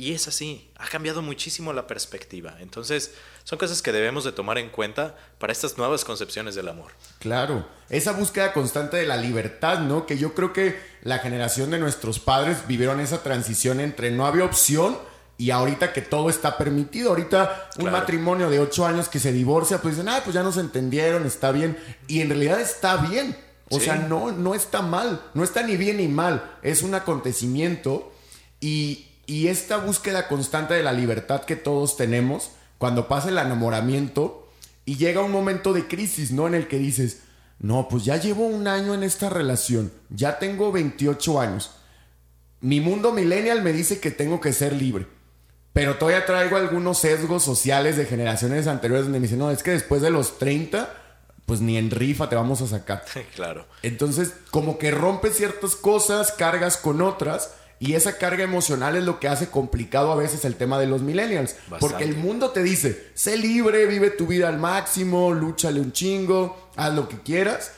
Y 0.01 0.15
es 0.15 0.29
así, 0.29 0.71
ha 0.77 0.89
cambiado 0.89 1.21
muchísimo 1.21 1.75
la 1.75 1.87
perspectiva. 1.87 2.57
Entonces, 2.61 3.13
son 3.45 3.59
cosas 3.59 3.83
que 3.83 3.93
debemos 3.93 4.25
de 4.25 4.33
tomar 4.33 4.57
en 4.57 4.71
cuenta 4.71 5.15
para 5.39 5.53
estas 5.53 5.77
nuevas 5.77 6.07
concepciones 6.07 6.55
del 6.55 6.69
amor. 6.69 6.93
Claro, 7.19 7.67
esa 7.91 8.13
búsqueda 8.13 8.55
constante 8.55 8.97
de 8.97 9.07
la 9.07 9.19
libertad, 9.19 9.81
¿no? 9.81 10.07
Que 10.07 10.17
yo 10.17 10.33
creo 10.33 10.55
que 10.55 10.81
la 11.03 11.19
generación 11.19 11.71
de 11.71 11.79
nuestros 11.79 12.19
padres 12.19 12.67
vivieron 12.67 12.99
esa 12.99 13.23
transición 13.23 13.79
entre 13.79 14.11
no 14.11 14.27
había 14.27 14.47
opción 14.47 14.99
y 15.37 15.51
ahorita 15.51 15.93
que 15.93 16.01
todo 16.01 16.31
está 16.31 16.57
permitido. 16.57 17.11
Ahorita 17.11 17.69
un 17.79 17.91
matrimonio 17.91 18.49
de 18.49 18.59
ocho 18.59 18.87
años 18.87 19.11
que 19.11 19.19
se 19.19 19.33
divorcia, 19.33 19.83
pues 19.83 19.97
dicen, 19.97 20.09
ah, 20.09 20.23
pues 20.25 20.33
ya 20.33 20.43
nos 20.43 20.57
entendieron, 20.57 21.27
está 21.27 21.53
bien. 21.53 21.79
Y 22.07 22.23
en 22.23 22.31
realidad 22.31 22.59
está 22.59 22.97
bien 22.97 23.37
o 23.71 23.79
sea, 23.79 23.97
no, 23.97 24.33
no 24.33 24.55
está 24.55 24.83
mal, 24.83 25.23
no 25.33 25.45
está 25.45 25.63
ni 25.63 25.77
bien 25.77 25.99
ni 25.99 26.09
mal, 26.09 26.59
es 26.63 26.83
un 26.83 26.95
acontecimiento 26.95 28.13
y, 28.61 29.07
esta 29.29 29.77
búsqueda 29.77 30.27
constante 30.27 30.75
de 30.75 30.83
la 30.83 30.93
libertad 30.93 31.45
que 31.45 31.55
todos 31.55 31.97
tenemos, 31.97 32.51
cuando 32.79 33.07
pasa 33.07 33.29
el 33.29 33.39
enamoramiento 33.39 34.49
y 34.85 34.97
llega 34.97 35.23
un 35.23 35.31
momento 35.31 35.73
de 35.73 35.87
crisis, 35.87 36.33
¿no? 36.33 36.49
En 36.49 36.55
el 36.55 36.67
que 36.67 36.79
dices, 36.79 37.21
no, 37.61 37.87
pues 37.89 38.05
ya 38.05 38.17
llevo 38.17 38.45
un 38.45 38.67
año 38.67 38.93
en 38.93 39.05
esta 39.05 39.31
relación, 39.31 39.93
ya 40.09 40.41
tengo 40.41 40.73
28 40.73 41.41
años, 41.41 41.71
mi 42.61 42.81
mundo 42.81 43.13
millennial 43.13 43.63
me 43.63 43.73
dice 43.73 44.01
que 44.01 44.11
tengo 44.11 44.41
que 44.41 44.53
ser 44.53 44.73
libre. 44.73 45.07
Pero 45.73 45.97
todavía 45.97 46.27
traigo 46.27 46.57
algunos 46.57 46.99
sesgos 46.99 47.45
sociales 47.45 47.97
de 47.97 48.07
generaciones 48.07 48.67
anteriores 48.67 49.05
donde 49.05 49.21
me 49.21 49.27
dicen, 49.27 49.39
no, 49.39 49.53
es 49.53 49.63
que 49.63 49.71
después 49.71 50.03
de 50.03 50.11
los 50.11 50.41
30 50.41 50.93
pues 51.51 51.61
ni 51.61 51.77
en 51.77 51.91
rifa 51.91 52.29
te 52.29 52.37
vamos 52.37 52.63
a 52.63 52.69
sacar. 52.69 53.05
claro. 53.35 53.67
Entonces, 53.83 54.35
como 54.53 54.79
que 54.79 54.93
rompes 54.93 55.37
ciertas 55.37 55.75
cosas, 55.75 56.31
cargas 56.31 56.77
con 56.77 57.03
otras, 57.03 57.55
y 57.81 57.95
esa 57.95 58.19
carga 58.19 58.45
emocional 58.45 58.95
es 58.95 59.03
lo 59.03 59.19
que 59.19 59.27
hace 59.27 59.49
complicado 59.51 60.13
a 60.13 60.15
veces 60.15 60.45
el 60.45 60.55
tema 60.55 60.79
de 60.79 60.87
los 60.87 61.03
millennials. 61.03 61.57
Porque 61.81 62.05
el 62.05 62.17
mundo 62.17 62.51
te 62.51 62.63
dice, 62.63 63.09
sé 63.15 63.37
libre, 63.37 63.87
vive 63.87 64.11
tu 64.11 64.29
vida 64.29 64.47
al 64.47 64.59
máximo, 64.59 65.33
lúchale 65.33 65.81
un 65.81 65.91
chingo, 65.91 66.71
haz 66.77 66.95
lo 66.95 67.09
que 67.09 67.19
quieras. 67.19 67.73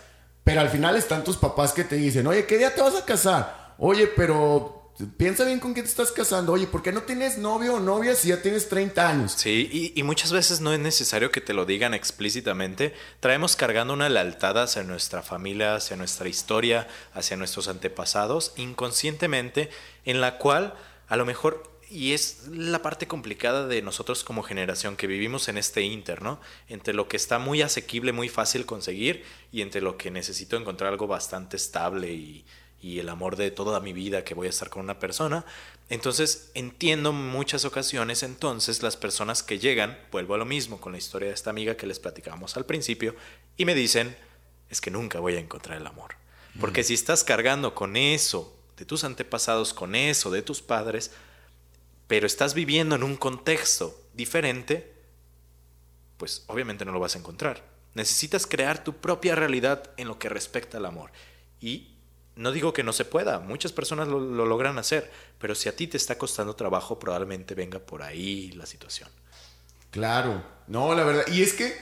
Pero 0.44 0.61
al 0.61 0.68
final 0.68 0.96
están 0.96 1.24
tus 1.24 1.38
papás 1.38 1.72
que 1.72 1.85
te 1.85 1.96
dicen, 1.96 2.26
oye, 2.26 2.44
¿qué 2.44 2.58
día 2.58 2.74
te 2.74 2.82
vas 2.82 2.94
a 2.94 3.06
casar? 3.06 3.74
Oye, 3.78 4.06
pero 4.06 4.81
Piensa 5.16 5.44
bien 5.44 5.59
con 5.59 5.72
quién 5.72 5.87
te 5.87 5.90
estás 5.90 6.12
casando. 6.12 6.52
Oye, 6.52 6.66
¿por 6.66 6.83
qué 6.83 6.92
no 6.92 7.02
tienes 7.02 7.38
novio 7.38 7.74
o 7.74 7.81
novia 7.81 8.14
si 8.14 8.28
ya 8.28 8.42
tienes 8.42 8.68
30 8.68 9.09
años? 9.09 9.33
Sí, 9.33 9.92
y, 9.94 10.02
muchas 10.02 10.33
veces 10.33 10.61
no 10.61 10.72
es 10.72 10.78
necesario 10.78 11.31
que 11.33 11.40
te 11.40 11.55
lo 11.55 11.64
digan 11.64 11.94
explícitamente. 11.94 12.94
Traemos 13.20 13.57
cargando 13.57 13.94
una 13.94 14.11
lealtad 14.11 14.62
hacia 14.62 14.83
nuestra 14.83 15.22
familia, 15.22 15.76
hacia 15.76 15.96
nuestra 15.96 16.28
historia, 16.28 16.88
hacia 17.14 17.38
nuestros 17.38 17.68
antepasados, 17.68 18.52
inconscientemente, 18.57 19.70
en 20.05 20.20
la 20.20 20.37
cual 20.37 20.74
a 21.09 21.16
lo 21.16 21.24
mejor 21.24 21.72
y 21.88 22.12
es 22.12 22.48
la 22.48 22.81
parte 22.81 23.07
complicada 23.07 23.66
de 23.66 23.83
nosotros 23.83 24.24
como 24.24 24.42
generación 24.42 24.96
que 24.96 25.07
vivimos 25.07 25.48
en 25.48 25.59
este 25.59 25.83
inter, 25.83 26.22
¿no? 26.22 26.40
Entre 26.68 26.94
lo 26.94 27.07
que 27.07 27.18
está 27.18 27.38
muy 27.38 27.61
asequible, 27.61 28.12
muy 28.12 28.31
fácil 28.31 28.64
conseguir 28.64 29.24
y 29.50 29.61
entre 29.61 29.83
lo 29.83 29.98
que 29.98 30.11
necesito 30.11 30.57
encontrar 30.57 30.90
algo 30.90 31.07
bastante 31.07 31.57
estable 31.59 32.11
y, 32.12 32.46
y 32.82 32.98
el 32.98 33.08
amor 33.08 33.36
de 33.36 33.52
toda 33.52 33.78
mi 33.78 33.92
vida 33.92 34.24
que 34.24 34.34
voy 34.34 34.48
a 34.48 34.50
estar 34.50 34.68
con 34.68 34.82
una 34.82 34.98
persona. 34.98 35.46
Entonces 35.88 36.50
entiendo 36.54 37.12
muchas 37.12 37.64
ocasiones 37.64 38.24
entonces 38.24 38.82
las 38.82 38.96
personas 38.96 39.44
que 39.44 39.60
llegan, 39.60 39.96
vuelvo 40.10 40.34
a 40.34 40.38
lo 40.38 40.44
mismo 40.44 40.80
con 40.80 40.92
la 40.92 40.98
historia 40.98 41.28
de 41.28 41.34
esta 41.34 41.50
amiga 41.50 41.76
que 41.76 41.86
les 41.86 42.00
platicamos 42.00 42.56
al 42.56 42.66
principio, 42.66 43.14
y 43.56 43.64
me 43.64 43.76
dicen, 43.76 44.16
es 44.68 44.80
que 44.80 44.90
nunca 44.90 45.20
voy 45.20 45.36
a 45.36 45.40
encontrar 45.40 45.78
el 45.78 45.86
amor. 45.86 46.16
Porque 46.60 46.80
mm. 46.80 46.84
si 46.84 46.94
estás 46.94 47.22
cargando 47.22 47.74
con 47.74 47.96
eso 47.96 48.54
de 48.76 48.84
tus 48.84 49.04
antepasados, 49.04 49.72
con 49.72 49.94
eso 49.94 50.30
de 50.32 50.42
tus 50.42 50.60
padres, 50.60 51.12
pero 52.08 52.26
estás 52.26 52.52
viviendo 52.52 52.96
en 52.96 53.04
un 53.04 53.16
contexto 53.16 53.98
diferente, 54.12 54.92
pues 56.16 56.42
obviamente 56.48 56.84
no 56.84 56.90
lo 56.92 56.98
vas 56.98 57.14
a 57.14 57.20
encontrar. 57.20 57.64
Necesitas 57.94 58.46
crear 58.46 58.82
tu 58.82 58.94
propia 58.96 59.36
realidad 59.36 59.90
en 59.96 60.08
lo 60.08 60.18
que 60.18 60.28
respecta 60.28 60.78
al 60.78 60.86
amor. 60.86 61.12
Y 61.60 61.91
no 62.36 62.52
digo 62.52 62.72
que 62.72 62.82
no 62.82 62.92
se 62.92 63.04
pueda, 63.04 63.38
muchas 63.38 63.72
personas 63.72 64.08
lo, 64.08 64.20
logran 64.20 64.78
hacer, 64.78 65.10
pero 65.38 65.54
si 65.54 65.68
a 65.68 65.76
ti 65.76 65.86
te 65.86 65.96
está 65.96 66.16
costando 66.16 66.56
trabajo, 66.56 66.98
probablemente 66.98 67.54
venga 67.54 67.78
por 67.78 68.02
ahí 68.02 68.52
la 68.52 68.66
situación. 68.66 69.08
Claro, 69.90 70.42
no, 70.66 70.94
la 70.94 71.04
verdad, 71.04 71.24
y 71.28 71.42
es 71.42 71.52
que 71.52 71.76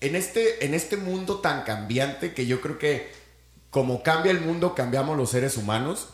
en 0.00 0.16
este, 0.16 0.64
en 0.64 0.74
este 0.74 0.96
mundo 0.96 1.40
tan 1.40 1.64
cambiante 1.64 2.32
que 2.32 2.46
yo 2.46 2.60
creo 2.60 2.78
que 2.78 3.10
como 3.70 4.02
cambia 4.02 4.32
el 4.32 4.40
mundo, 4.40 4.74
cambiamos 4.74 5.16
los 5.16 5.30
seres 5.30 5.56
humanos, 5.56 6.08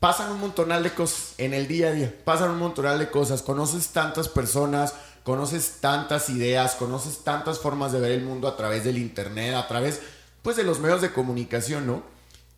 pasan 0.00 0.32
un 0.32 0.40
montonal 0.40 0.82
de 0.82 0.90
cosas 0.90 1.34
en 1.38 1.54
el 1.54 1.68
día 1.68 1.88
a 1.88 1.92
día, 1.92 2.14
pasan 2.24 2.50
un 2.50 2.58
montonal 2.58 2.98
de 2.98 3.10
cosas, 3.10 3.42
conoces 3.42 3.88
tantas 3.88 4.28
personas, 4.28 4.94
conoces 5.22 5.78
tantas 5.80 6.28
ideas, 6.30 6.74
conoces 6.74 7.22
tantas 7.22 7.58
formas 7.58 7.92
de 7.92 8.00
ver 8.00 8.12
el 8.12 8.22
mundo 8.22 8.48
a 8.48 8.56
través 8.56 8.84
del 8.84 8.98
internet, 8.98 9.54
a 9.54 9.68
través 9.68 10.00
pues 10.42 10.56
de 10.56 10.64
los 10.64 10.80
medios 10.80 11.02
de 11.02 11.12
comunicación, 11.12 11.86
¿no? 11.86 12.02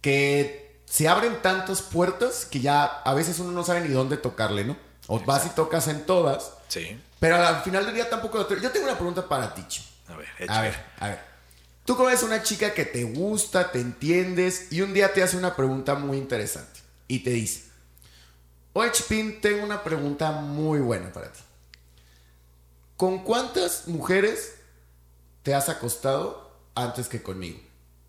Que 0.01 0.64
se 0.95 1.09
abren 1.09 1.43
tantas 1.43 1.83
puertas 1.83 2.45
que 2.45 2.61
ya 2.61 2.85
a 2.85 3.15
veces 3.15 3.41
uno 3.41 3.51
no 3.51 3.65
sabe 3.65 3.81
ni 3.81 3.89
dónde 3.89 4.17
tocarle, 4.17 4.65
¿no? 4.65 4.77
O 5.09 5.19
vas 5.19 5.45
y 5.45 5.49
tocas 5.49 5.89
en 5.89 6.07
todas. 6.07 6.53
Sí. 6.69 6.97
Pero 7.19 7.35
al 7.35 7.63
final 7.65 7.85
del 7.85 7.97
día 7.97 8.09
tampoco... 8.09 8.49
Yo 8.49 8.71
tengo 8.71 8.87
una 8.87 8.95
pregunta 8.95 9.29
para 9.29 9.53
ti. 9.53 9.67
A 10.07 10.15
ver, 10.15 10.29
A 10.49 10.61
ver, 10.61 10.85
a 11.01 11.09
ver. 11.09 11.21
Tú 11.85 11.97
conoces 11.97 12.23
una 12.23 12.45
chica 12.45 12.75
que 12.75 12.85
te 12.85 13.03
gusta, 13.03 13.73
te 13.73 13.81
entiendes 13.81 14.71
y 14.71 14.83
un 14.83 14.95
día 14.95 15.13
te 15.13 15.25
hace 15.25 15.37
una 15.37 15.57
pregunta 15.57 15.97
muy 15.97 16.17
interesante 16.17 16.79
y 17.09 17.25
te 17.25 17.31
dice, 17.31 17.65
oye 18.73 18.93
Chipín, 18.93 19.41
tengo 19.41 19.65
una 19.65 19.83
pregunta 19.83 20.31
muy 20.31 20.79
buena 20.79 21.13
para 21.13 21.33
ti. 21.33 21.41
¿Con 22.97 23.25
cuántas 23.25 23.89
mujeres 23.89 24.55
te 25.43 25.57
has 25.57 25.69
acostado 25.69 26.57
antes 26.77 27.09
que 27.09 27.21
conmigo? 27.21 27.59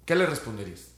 ¿Qué 0.06 0.16
le 0.16 0.28
responderías? 0.28 0.95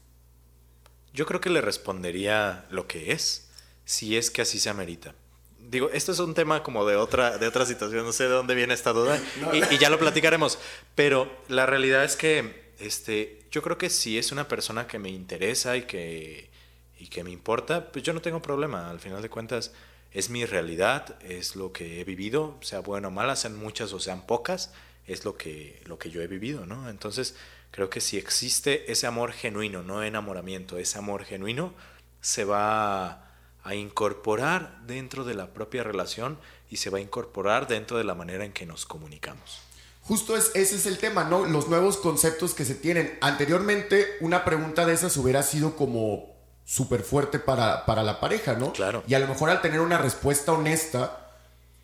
Yo 1.18 1.26
creo 1.26 1.42
que 1.42 1.50
le 1.50 1.62
respondería 1.62 2.68
lo 2.70 2.86
que 2.86 3.12
es, 3.12 3.50
si 3.86 4.16
es 4.16 4.30
que 4.30 4.44
así 4.44 4.60
se 4.60 4.70
amerita. 4.70 5.16
Digo, 5.58 5.90
esto 5.92 6.12
es 6.12 6.20
un 6.20 6.36
tema 6.36 6.62
como 6.62 6.86
de 6.86 6.96
otra, 6.96 7.40
de 7.40 7.48
otra 7.48 7.66
situación, 7.66 8.06
no 8.06 8.12
sé 8.12 8.26
de 8.26 8.30
dónde 8.30 8.54
viene 8.54 8.76
esta 8.76 8.94
duda 8.94 9.20
y, 9.52 9.74
y 9.74 9.78
ya 9.80 9.90
lo 9.90 9.98
platicaremos, 9.98 10.60
pero 10.94 11.28
la 11.48 11.66
realidad 11.66 12.04
es 12.04 12.16
que 12.16 12.68
este, 12.78 13.40
yo 13.50 13.64
creo 13.64 13.80
que 13.80 13.90
si 13.90 14.20
es 14.20 14.32
una 14.32 14.48
persona 14.48 14.86
que 14.86 15.00
me 15.00 15.10
interesa 15.10 15.76
y 15.76 15.88
que, 15.88 16.52
y 17.00 17.08
que 17.08 17.24
me 17.24 17.32
importa, 17.32 17.92
pues 17.92 18.06
yo 18.06 18.14
no 18.14 18.22
tengo 18.22 18.40
problema. 18.40 18.92
Al 18.92 19.00
final 19.00 19.24
de 19.24 19.30
cuentas, 19.32 19.74
es 20.12 20.30
mi 20.30 20.46
realidad, 20.46 21.18
es 21.24 21.56
lo 21.56 21.74
que 21.74 22.00
he 22.00 22.04
vivido, 22.04 22.60
sea 22.62 22.82
bueno 22.82 23.08
o 23.08 23.12
mala, 23.12 23.36
sean 23.36 23.56
muchas 23.56 23.92
o 23.92 24.00
sean 24.00 24.28
pocas, 24.28 24.72
es 25.08 25.26
lo 25.26 25.36
que, 25.36 25.82
lo 25.86 25.98
que 25.98 26.12
yo 26.12 26.22
he 26.22 26.28
vivido, 26.28 26.68
¿no? 26.68 26.92
Entonces, 26.92 27.36
creo 27.72 27.90
que 27.90 28.02
si 28.02 28.18
existe 28.18 28.92
ese 28.92 29.08
amor 29.08 29.32
genuino, 29.32 29.84
no 29.84 30.04
enamoramiento, 30.04 30.78
ese 30.78 30.98
amor 30.98 31.24
genuino, 31.24 31.74
se 32.22 32.44
va 32.44 33.28
a 33.64 33.76
incorporar 33.76 34.80
dentro 34.86 35.26
de 35.26 35.34
la 35.34 35.54
propia 35.54 35.84
relación 35.84 36.40
y 36.70 36.78
se 36.78 36.90
va 36.90 37.00
a 37.00 37.02
incorporar 37.02 37.68
dentro 37.68 37.98
de 37.98 38.04
la 38.04 38.16
manera 38.16 38.46
en 38.46 38.54
que 38.54 38.66
nos 38.66 38.86
comunicamos. 38.86 39.62
Justo 40.04 40.38
es, 40.38 40.52
ese 40.56 40.78
es 40.78 40.86
el 40.86 41.00
tema, 41.00 41.26
¿no? 41.26 41.46
Los 41.46 41.68
nuevos 41.68 41.98
conceptos 41.98 42.54
que 42.54 42.64
se 42.64 42.76
tienen. 42.76 43.18
Anteriormente, 43.20 44.16
una 44.22 44.46
pregunta 44.46 44.86
de 44.86 44.94
esas 44.94 45.18
hubiera 45.18 45.44
sido 45.44 45.76
como 45.76 46.34
súper 46.64 47.04
fuerte 47.04 47.40
para, 47.40 47.86
para 47.86 48.04
la 48.04 48.22
pareja, 48.22 48.54
¿no? 48.54 48.72
Claro. 48.72 49.04
Y 49.06 49.16
a 49.16 49.20
lo 49.20 49.28
mejor 49.28 49.50
al 49.50 49.62
tener 49.62 49.82
una 49.82 49.98
respuesta 49.98 50.54
honesta, 50.54 51.28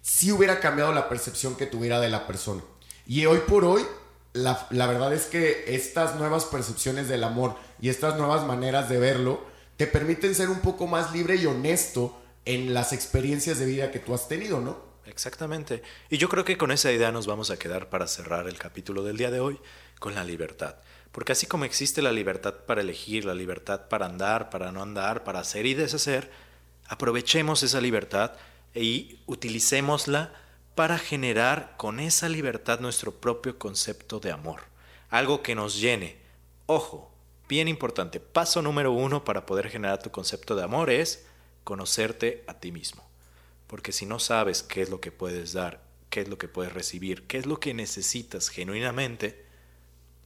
sí 0.02 0.32
hubiera 0.32 0.62
cambiado 0.62 0.94
la 0.94 1.10
percepción 1.10 1.56
que 1.56 1.66
tuviera 1.66 2.00
de 2.00 2.10
la 2.10 2.26
persona. 2.26 2.62
Y 3.06 3.26
hoy 3.26 3.40
por 3.40 3.66
hoy, 3.66 3.86
la, 4.34 4.68
verdad 4.88 5.14
es 5.14 5.26
que 5.26 5.76
estas 5.76 6.16
nuevas 6.16 6.46
percepciones 6.46 7.08
del 7.08 7.24
amor 7.24 7.56
y 7.80 7.90
estas 7.90 8.18
nuevas 8.18 8.46
maneras 8.46 8.90
de 8.90 9.00
verlo 9.00 9.42
te 9.78 9.88
permiten 9.88 10.36
ser 10.36 10.50
un 10.50 10.60
poco 10.60 10.88
más 10.88 11.14
libre 11.14 11.36
y 11.36 11.46
honesto 11.46 12.20
en 12.46 12.74
las 12.74 12.94
experiencias 12.94 13.60
de 13.60 13.66
vida 13.66 13.92
que 13.92 14.00
tú 14.00 14.14
has 14.14 14.28
tenido, 14.28 14.60
¿no? 14.60 14.94
Exactamente. 15.06 15.84
Y 16.10 16.18
yo 16.18 16.30
creo 16.30 16.46
que 16.46 16.58
con 16.58 16.72
esa 16.72 16.92
idea 16.92 17.12
nos 17.12 17.28
vamos 17.28 17.52
a 17.52 17.58
quedar 17.58 17.90
para 17.90 18.08
cerrar 18.08 18.48
el 18.48 18.58
capítulo 18.58 19.04
del 19.04 19.18
día 19.18 19.32
de 19.32 19.40
hoy 19.40 19.60
con 20.00 20.16
la 20.16 20.24
libertad. 20.24 20.76
Porque 21.12 21.34
así 21.34 21.46
como 21.46 21.66
existe 21.66 22.02
la 22.02 22.12
libertad 22.12 22.56
para 22.66 22.82
elegir, 22.82 23.26
la 23.26 23.36
libertad 23.36 23.88
para 23.88 24.08
andar, 24.08 24.50
para 24.50 24.72
no 24.72 24.82
andar, 24.82 25.24
para 25.24 25.40
hacer 25.40 25.66
y 25.66 25.76
deshacer, 25.76 26.32
aprovechemos 26.88 27.62
esa 27.62 27.80
libertad 27.80 28.32
y 28.74 29.20
utilicémosla 29.28 30.34
para 30.76 30.98
generar 30.98 31.76
con 31.78 32.00
esa 32.00 32.30
libertad 32.30 32.80
nuestro 32.80 33.12
propio 33.12 33.60
concepto 33.60 34.20
de 34.20 34.32
amor. 34.32 34.62
Algo 35.10 35.44
que 35.44 35.56
nos 35.56 35.80
llene. 35.80 36.18
Ojo, 36.66 37.12
bien 37.48 37.68
importante, 37.68 38.20
paso 38.20 38.62
número 38.62 38.92
uno 38.92 39.24
para 39.24 39.46
poder 39.46 39.70
generar 39.70 40.02
tu 40.02 40.10
concepto 40.10 40.56
de 40.56 40.64
amor 40.64 40.90
es 40.90 41.26
conocerte 41.64 42.44
a 42.48 42.56
ti 42.56 42.72
mismo. 42.72 43.04
Porque 43.68 43.92
si 43.92 44.06
no 44.06 44.20
sabes 44.20 44.64
qué 44.64 44.82
es 44.82 44.90
lo 44.90 45.00
que 45.00 45.12
puedes 45.12 45.54
dar, 45.54 45.82
qué 46.10 46.22
es 46.22 46.28
lo 46.28 46.38
que 46.38 46.48
puedes 46.48 46.74
recibir, 46.74 47.28
qué 47.28 47.38
es 47.38 47.46
lo 47.46 47.60
que 47.60 47.74
necesitas 47.74 48.50
genuinamente, 48.50 49.46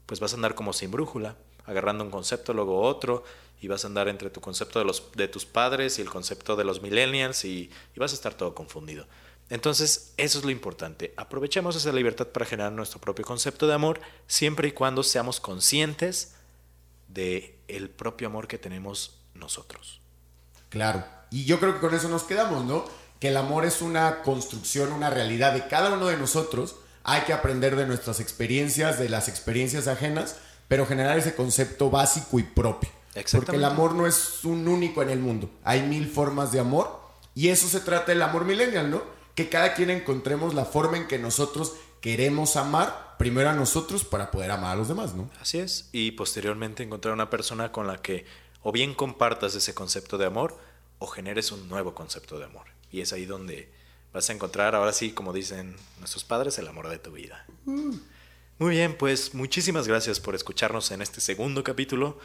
pues 0.05 0.19
vas 0.19 0.33
a 0.33 0.35
andar 0.35 0.55
como 0.55 0.73
sin 0.73 0.91
brújula, 0.91 1.35
agarrando 1.65 2.03
un 2.03 2.11
concepto, 2.11 2.53
luego 2.53 2.81
otro, 2.81 3.23
y 3.61 3.67
vas 3.67 3.83
a 3.83 3.87
andar 3.87 4.07
entre 4.07 4.29
tu 4.29 4.39
concepto 4.39 4.79
de, 4.79 4.85
los, 4.85 5.11
de 5.13 5.27
tus 5.27 5.45
padres 5.45 5.99
y 5.99 6.01
el 6.01 6.09
concepto 6.09 6.55
de 6.55 6.63
los 6.63 6.81
millennials, 6.81 7.43
y, 7.43 7.69
y 7.95 7.99
vas 7.99 8.13
a 8.13 8.15
estar 8.15 8.33
todo 8.33 8.55
confundido. 8.55 9.05
Entonces, 9.49 10.13
eso 10.17 10.39
es 10.39 10.45
lo 10.45 10.51
importante. 10.51 11.13
Aprovechemos 11.15 11.75
esa 11.75 11.91
libertad 11.91 12.27
para 12.27 12.45
generar 12.45 12.71
nuestro 12.71 12.99
propio 12.99 13.25
concepto 13.25 13.67
de 13.67 13.73
amor, 13.73 14.01
siempre 14.27 14.67
y 14.67 14.71
cuando 14.71 15.03
seamos 15.03 15.39
conscientes 15.39 16.35
de 17.07 17.57
el 17.67 17.89
propio 17.89 18.27
amor 18.27 18.47
que 18.47 18.57
tenemos 18.57 19.19
nosotros. 19.33 20.01
Claro. 20.69 21.05
Y 21.31 21.45
yo 21.45 21.59
creo 21.59 21.73
que 21.73 21.79
con 21.79 21.93
eso 21.93 22.09
nos 22.09 22.23
quedamos, 22.23 22.65
¿no? 22.65 22.85
Que 23.19 23.29
el 23.29 23.37
amor 23.37 23.65
es 23.65 23.81
una 23.81 24.21
construcción, 24.21 24.91
una 24.91 25.09
realidad 25.09 25.53
de 25.53 25.67
cada 25.67 25.93
uno 25.93 26.07
de 26.07 26.17
nosotros. 26.17 26.75
Hay 27.03 27.21
que 27.21 27.33
aprender 27.33 27.75
de 27.75 27.87
nuestras 27.87 28.19
experiencias, 28.19 28.99
de 28.99 29.07
las 29.07 29.29
experiencias 29.29 29.87
ajenas, 29.87 30.37
pero 30.67 30.85
generar 30.85 31.17
ese 31.17 31.35
concepto 31.35 31.89
básico 31.89 32.37
y 32.39 32.43
propio. 32.43 32.89
Porque 33.31 33.55
el 33.55 33.65
amor 33.65 33.95
no 33.95 34.05
es 34.05 34.43
un 34.43 34.67
único 34.67 35.01
en 35.01 35.09
el 35.09 35.19
mundo. 35.19 35.49
Hay 35.63 35.81
mil 35.83 36.07
formas 36.07 36.51
de 36.51 36.59
amor 36.59 36.99
y 37.33 37.47
eso 37.47 37.67
se 37.67 37.79
trata 37.79 38.11
del 38.11 38.21
amor 38.21 38.45
millennial, 38.45 38.91
¿no? 38.91 39.16
Que 39.37 39.49
cada 39.49 39.75
quien 39.75 39.91
encontremos 39.91 40.55
la 40.55 40.65
forma 40.65 40.97
en 40.97 41.07
que 41.07 41.19
nosotros 41.19 41.75
queremos 42.01 42.55
amar 42.55 43.15
primero 43.19 43.51
a 43.51 43.53
nosotros 43.53 44.03
para 44.03 44.31
poder 44.31 44.49
amar 44.49 44.71
a 44.71 44.75
los 44.75 44.87
demás, 44.87 45.13
¿no? 45.13 45.29
Así 45.39 45.59
es. 45.59 45.89
Y 45.91 46.11
posteriormente 46.13 46.81
encontrar 46.81 47.13
una 47.13 47.29
persona 47.29 47.71
con 47.71 47.85
la 47.85 48.01
que 48.01 48.25
o 48.63 48.71
bien 48.71 48.95
compartas 48.95 49.53
ese 49.53 49.75
concepto 49.75 50.17
de 50.17 50.25
amor 50.25 50.57
o 50.97 51.05
generes 51.05 51.51
un 51.51 51.69
nuevo 51.69 51.93
concepto 51.93 52.39
de 52.39 52.45
amor. 52.45 52.65
Y 52.91 53.01
es 53.01 53.13
ahí 53.13 53.27
donde 53.27 53.71
vas 54.11 54.27
a 54.31 54.33
encontrar, 54.33 54.73
ahora 54.73 54.91
sí, 54.91 55.11
como 55.11 55.33
dicen 55.33 55.75
nuestros 55.99 56.23
padres, 56.23 56.57
el 56.57 56.67
amor 56.67 56.89
de 56.89 56.97
tu 56.97 57.11
vida. 57.11 57.45
Muy 57.65 58.71
bien, 58.71 58.97
pues 58.97 59.35
muchísimas 59.35 59.87
gracias 59.87 60.19
por 60.19 60.33
escucharnos 60.33 60.89
en 60.89 61.03
este 61.03 61.21
segundo 61.21 61.63
capítulo. 61.63 62.17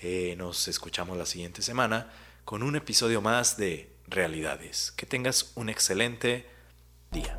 Eh, 0.00 0.34
nos 0.38 0.66
escuchamos 0.66 1.18
la 1.18 1.26
siguiente 1.26 1.60
semana 1.60 2.10
con 2.46 2.62
un 2.62 2.74
episodio 2.74 3.20
más 3.20 3.58
de 3.58 3.90
Realidades. 4.06 4.92
Que 4.96 5.06
tengas 5.06 5.52
un 5.54 5.68
excelente 5.68 6.53
dia. 7.14 7.38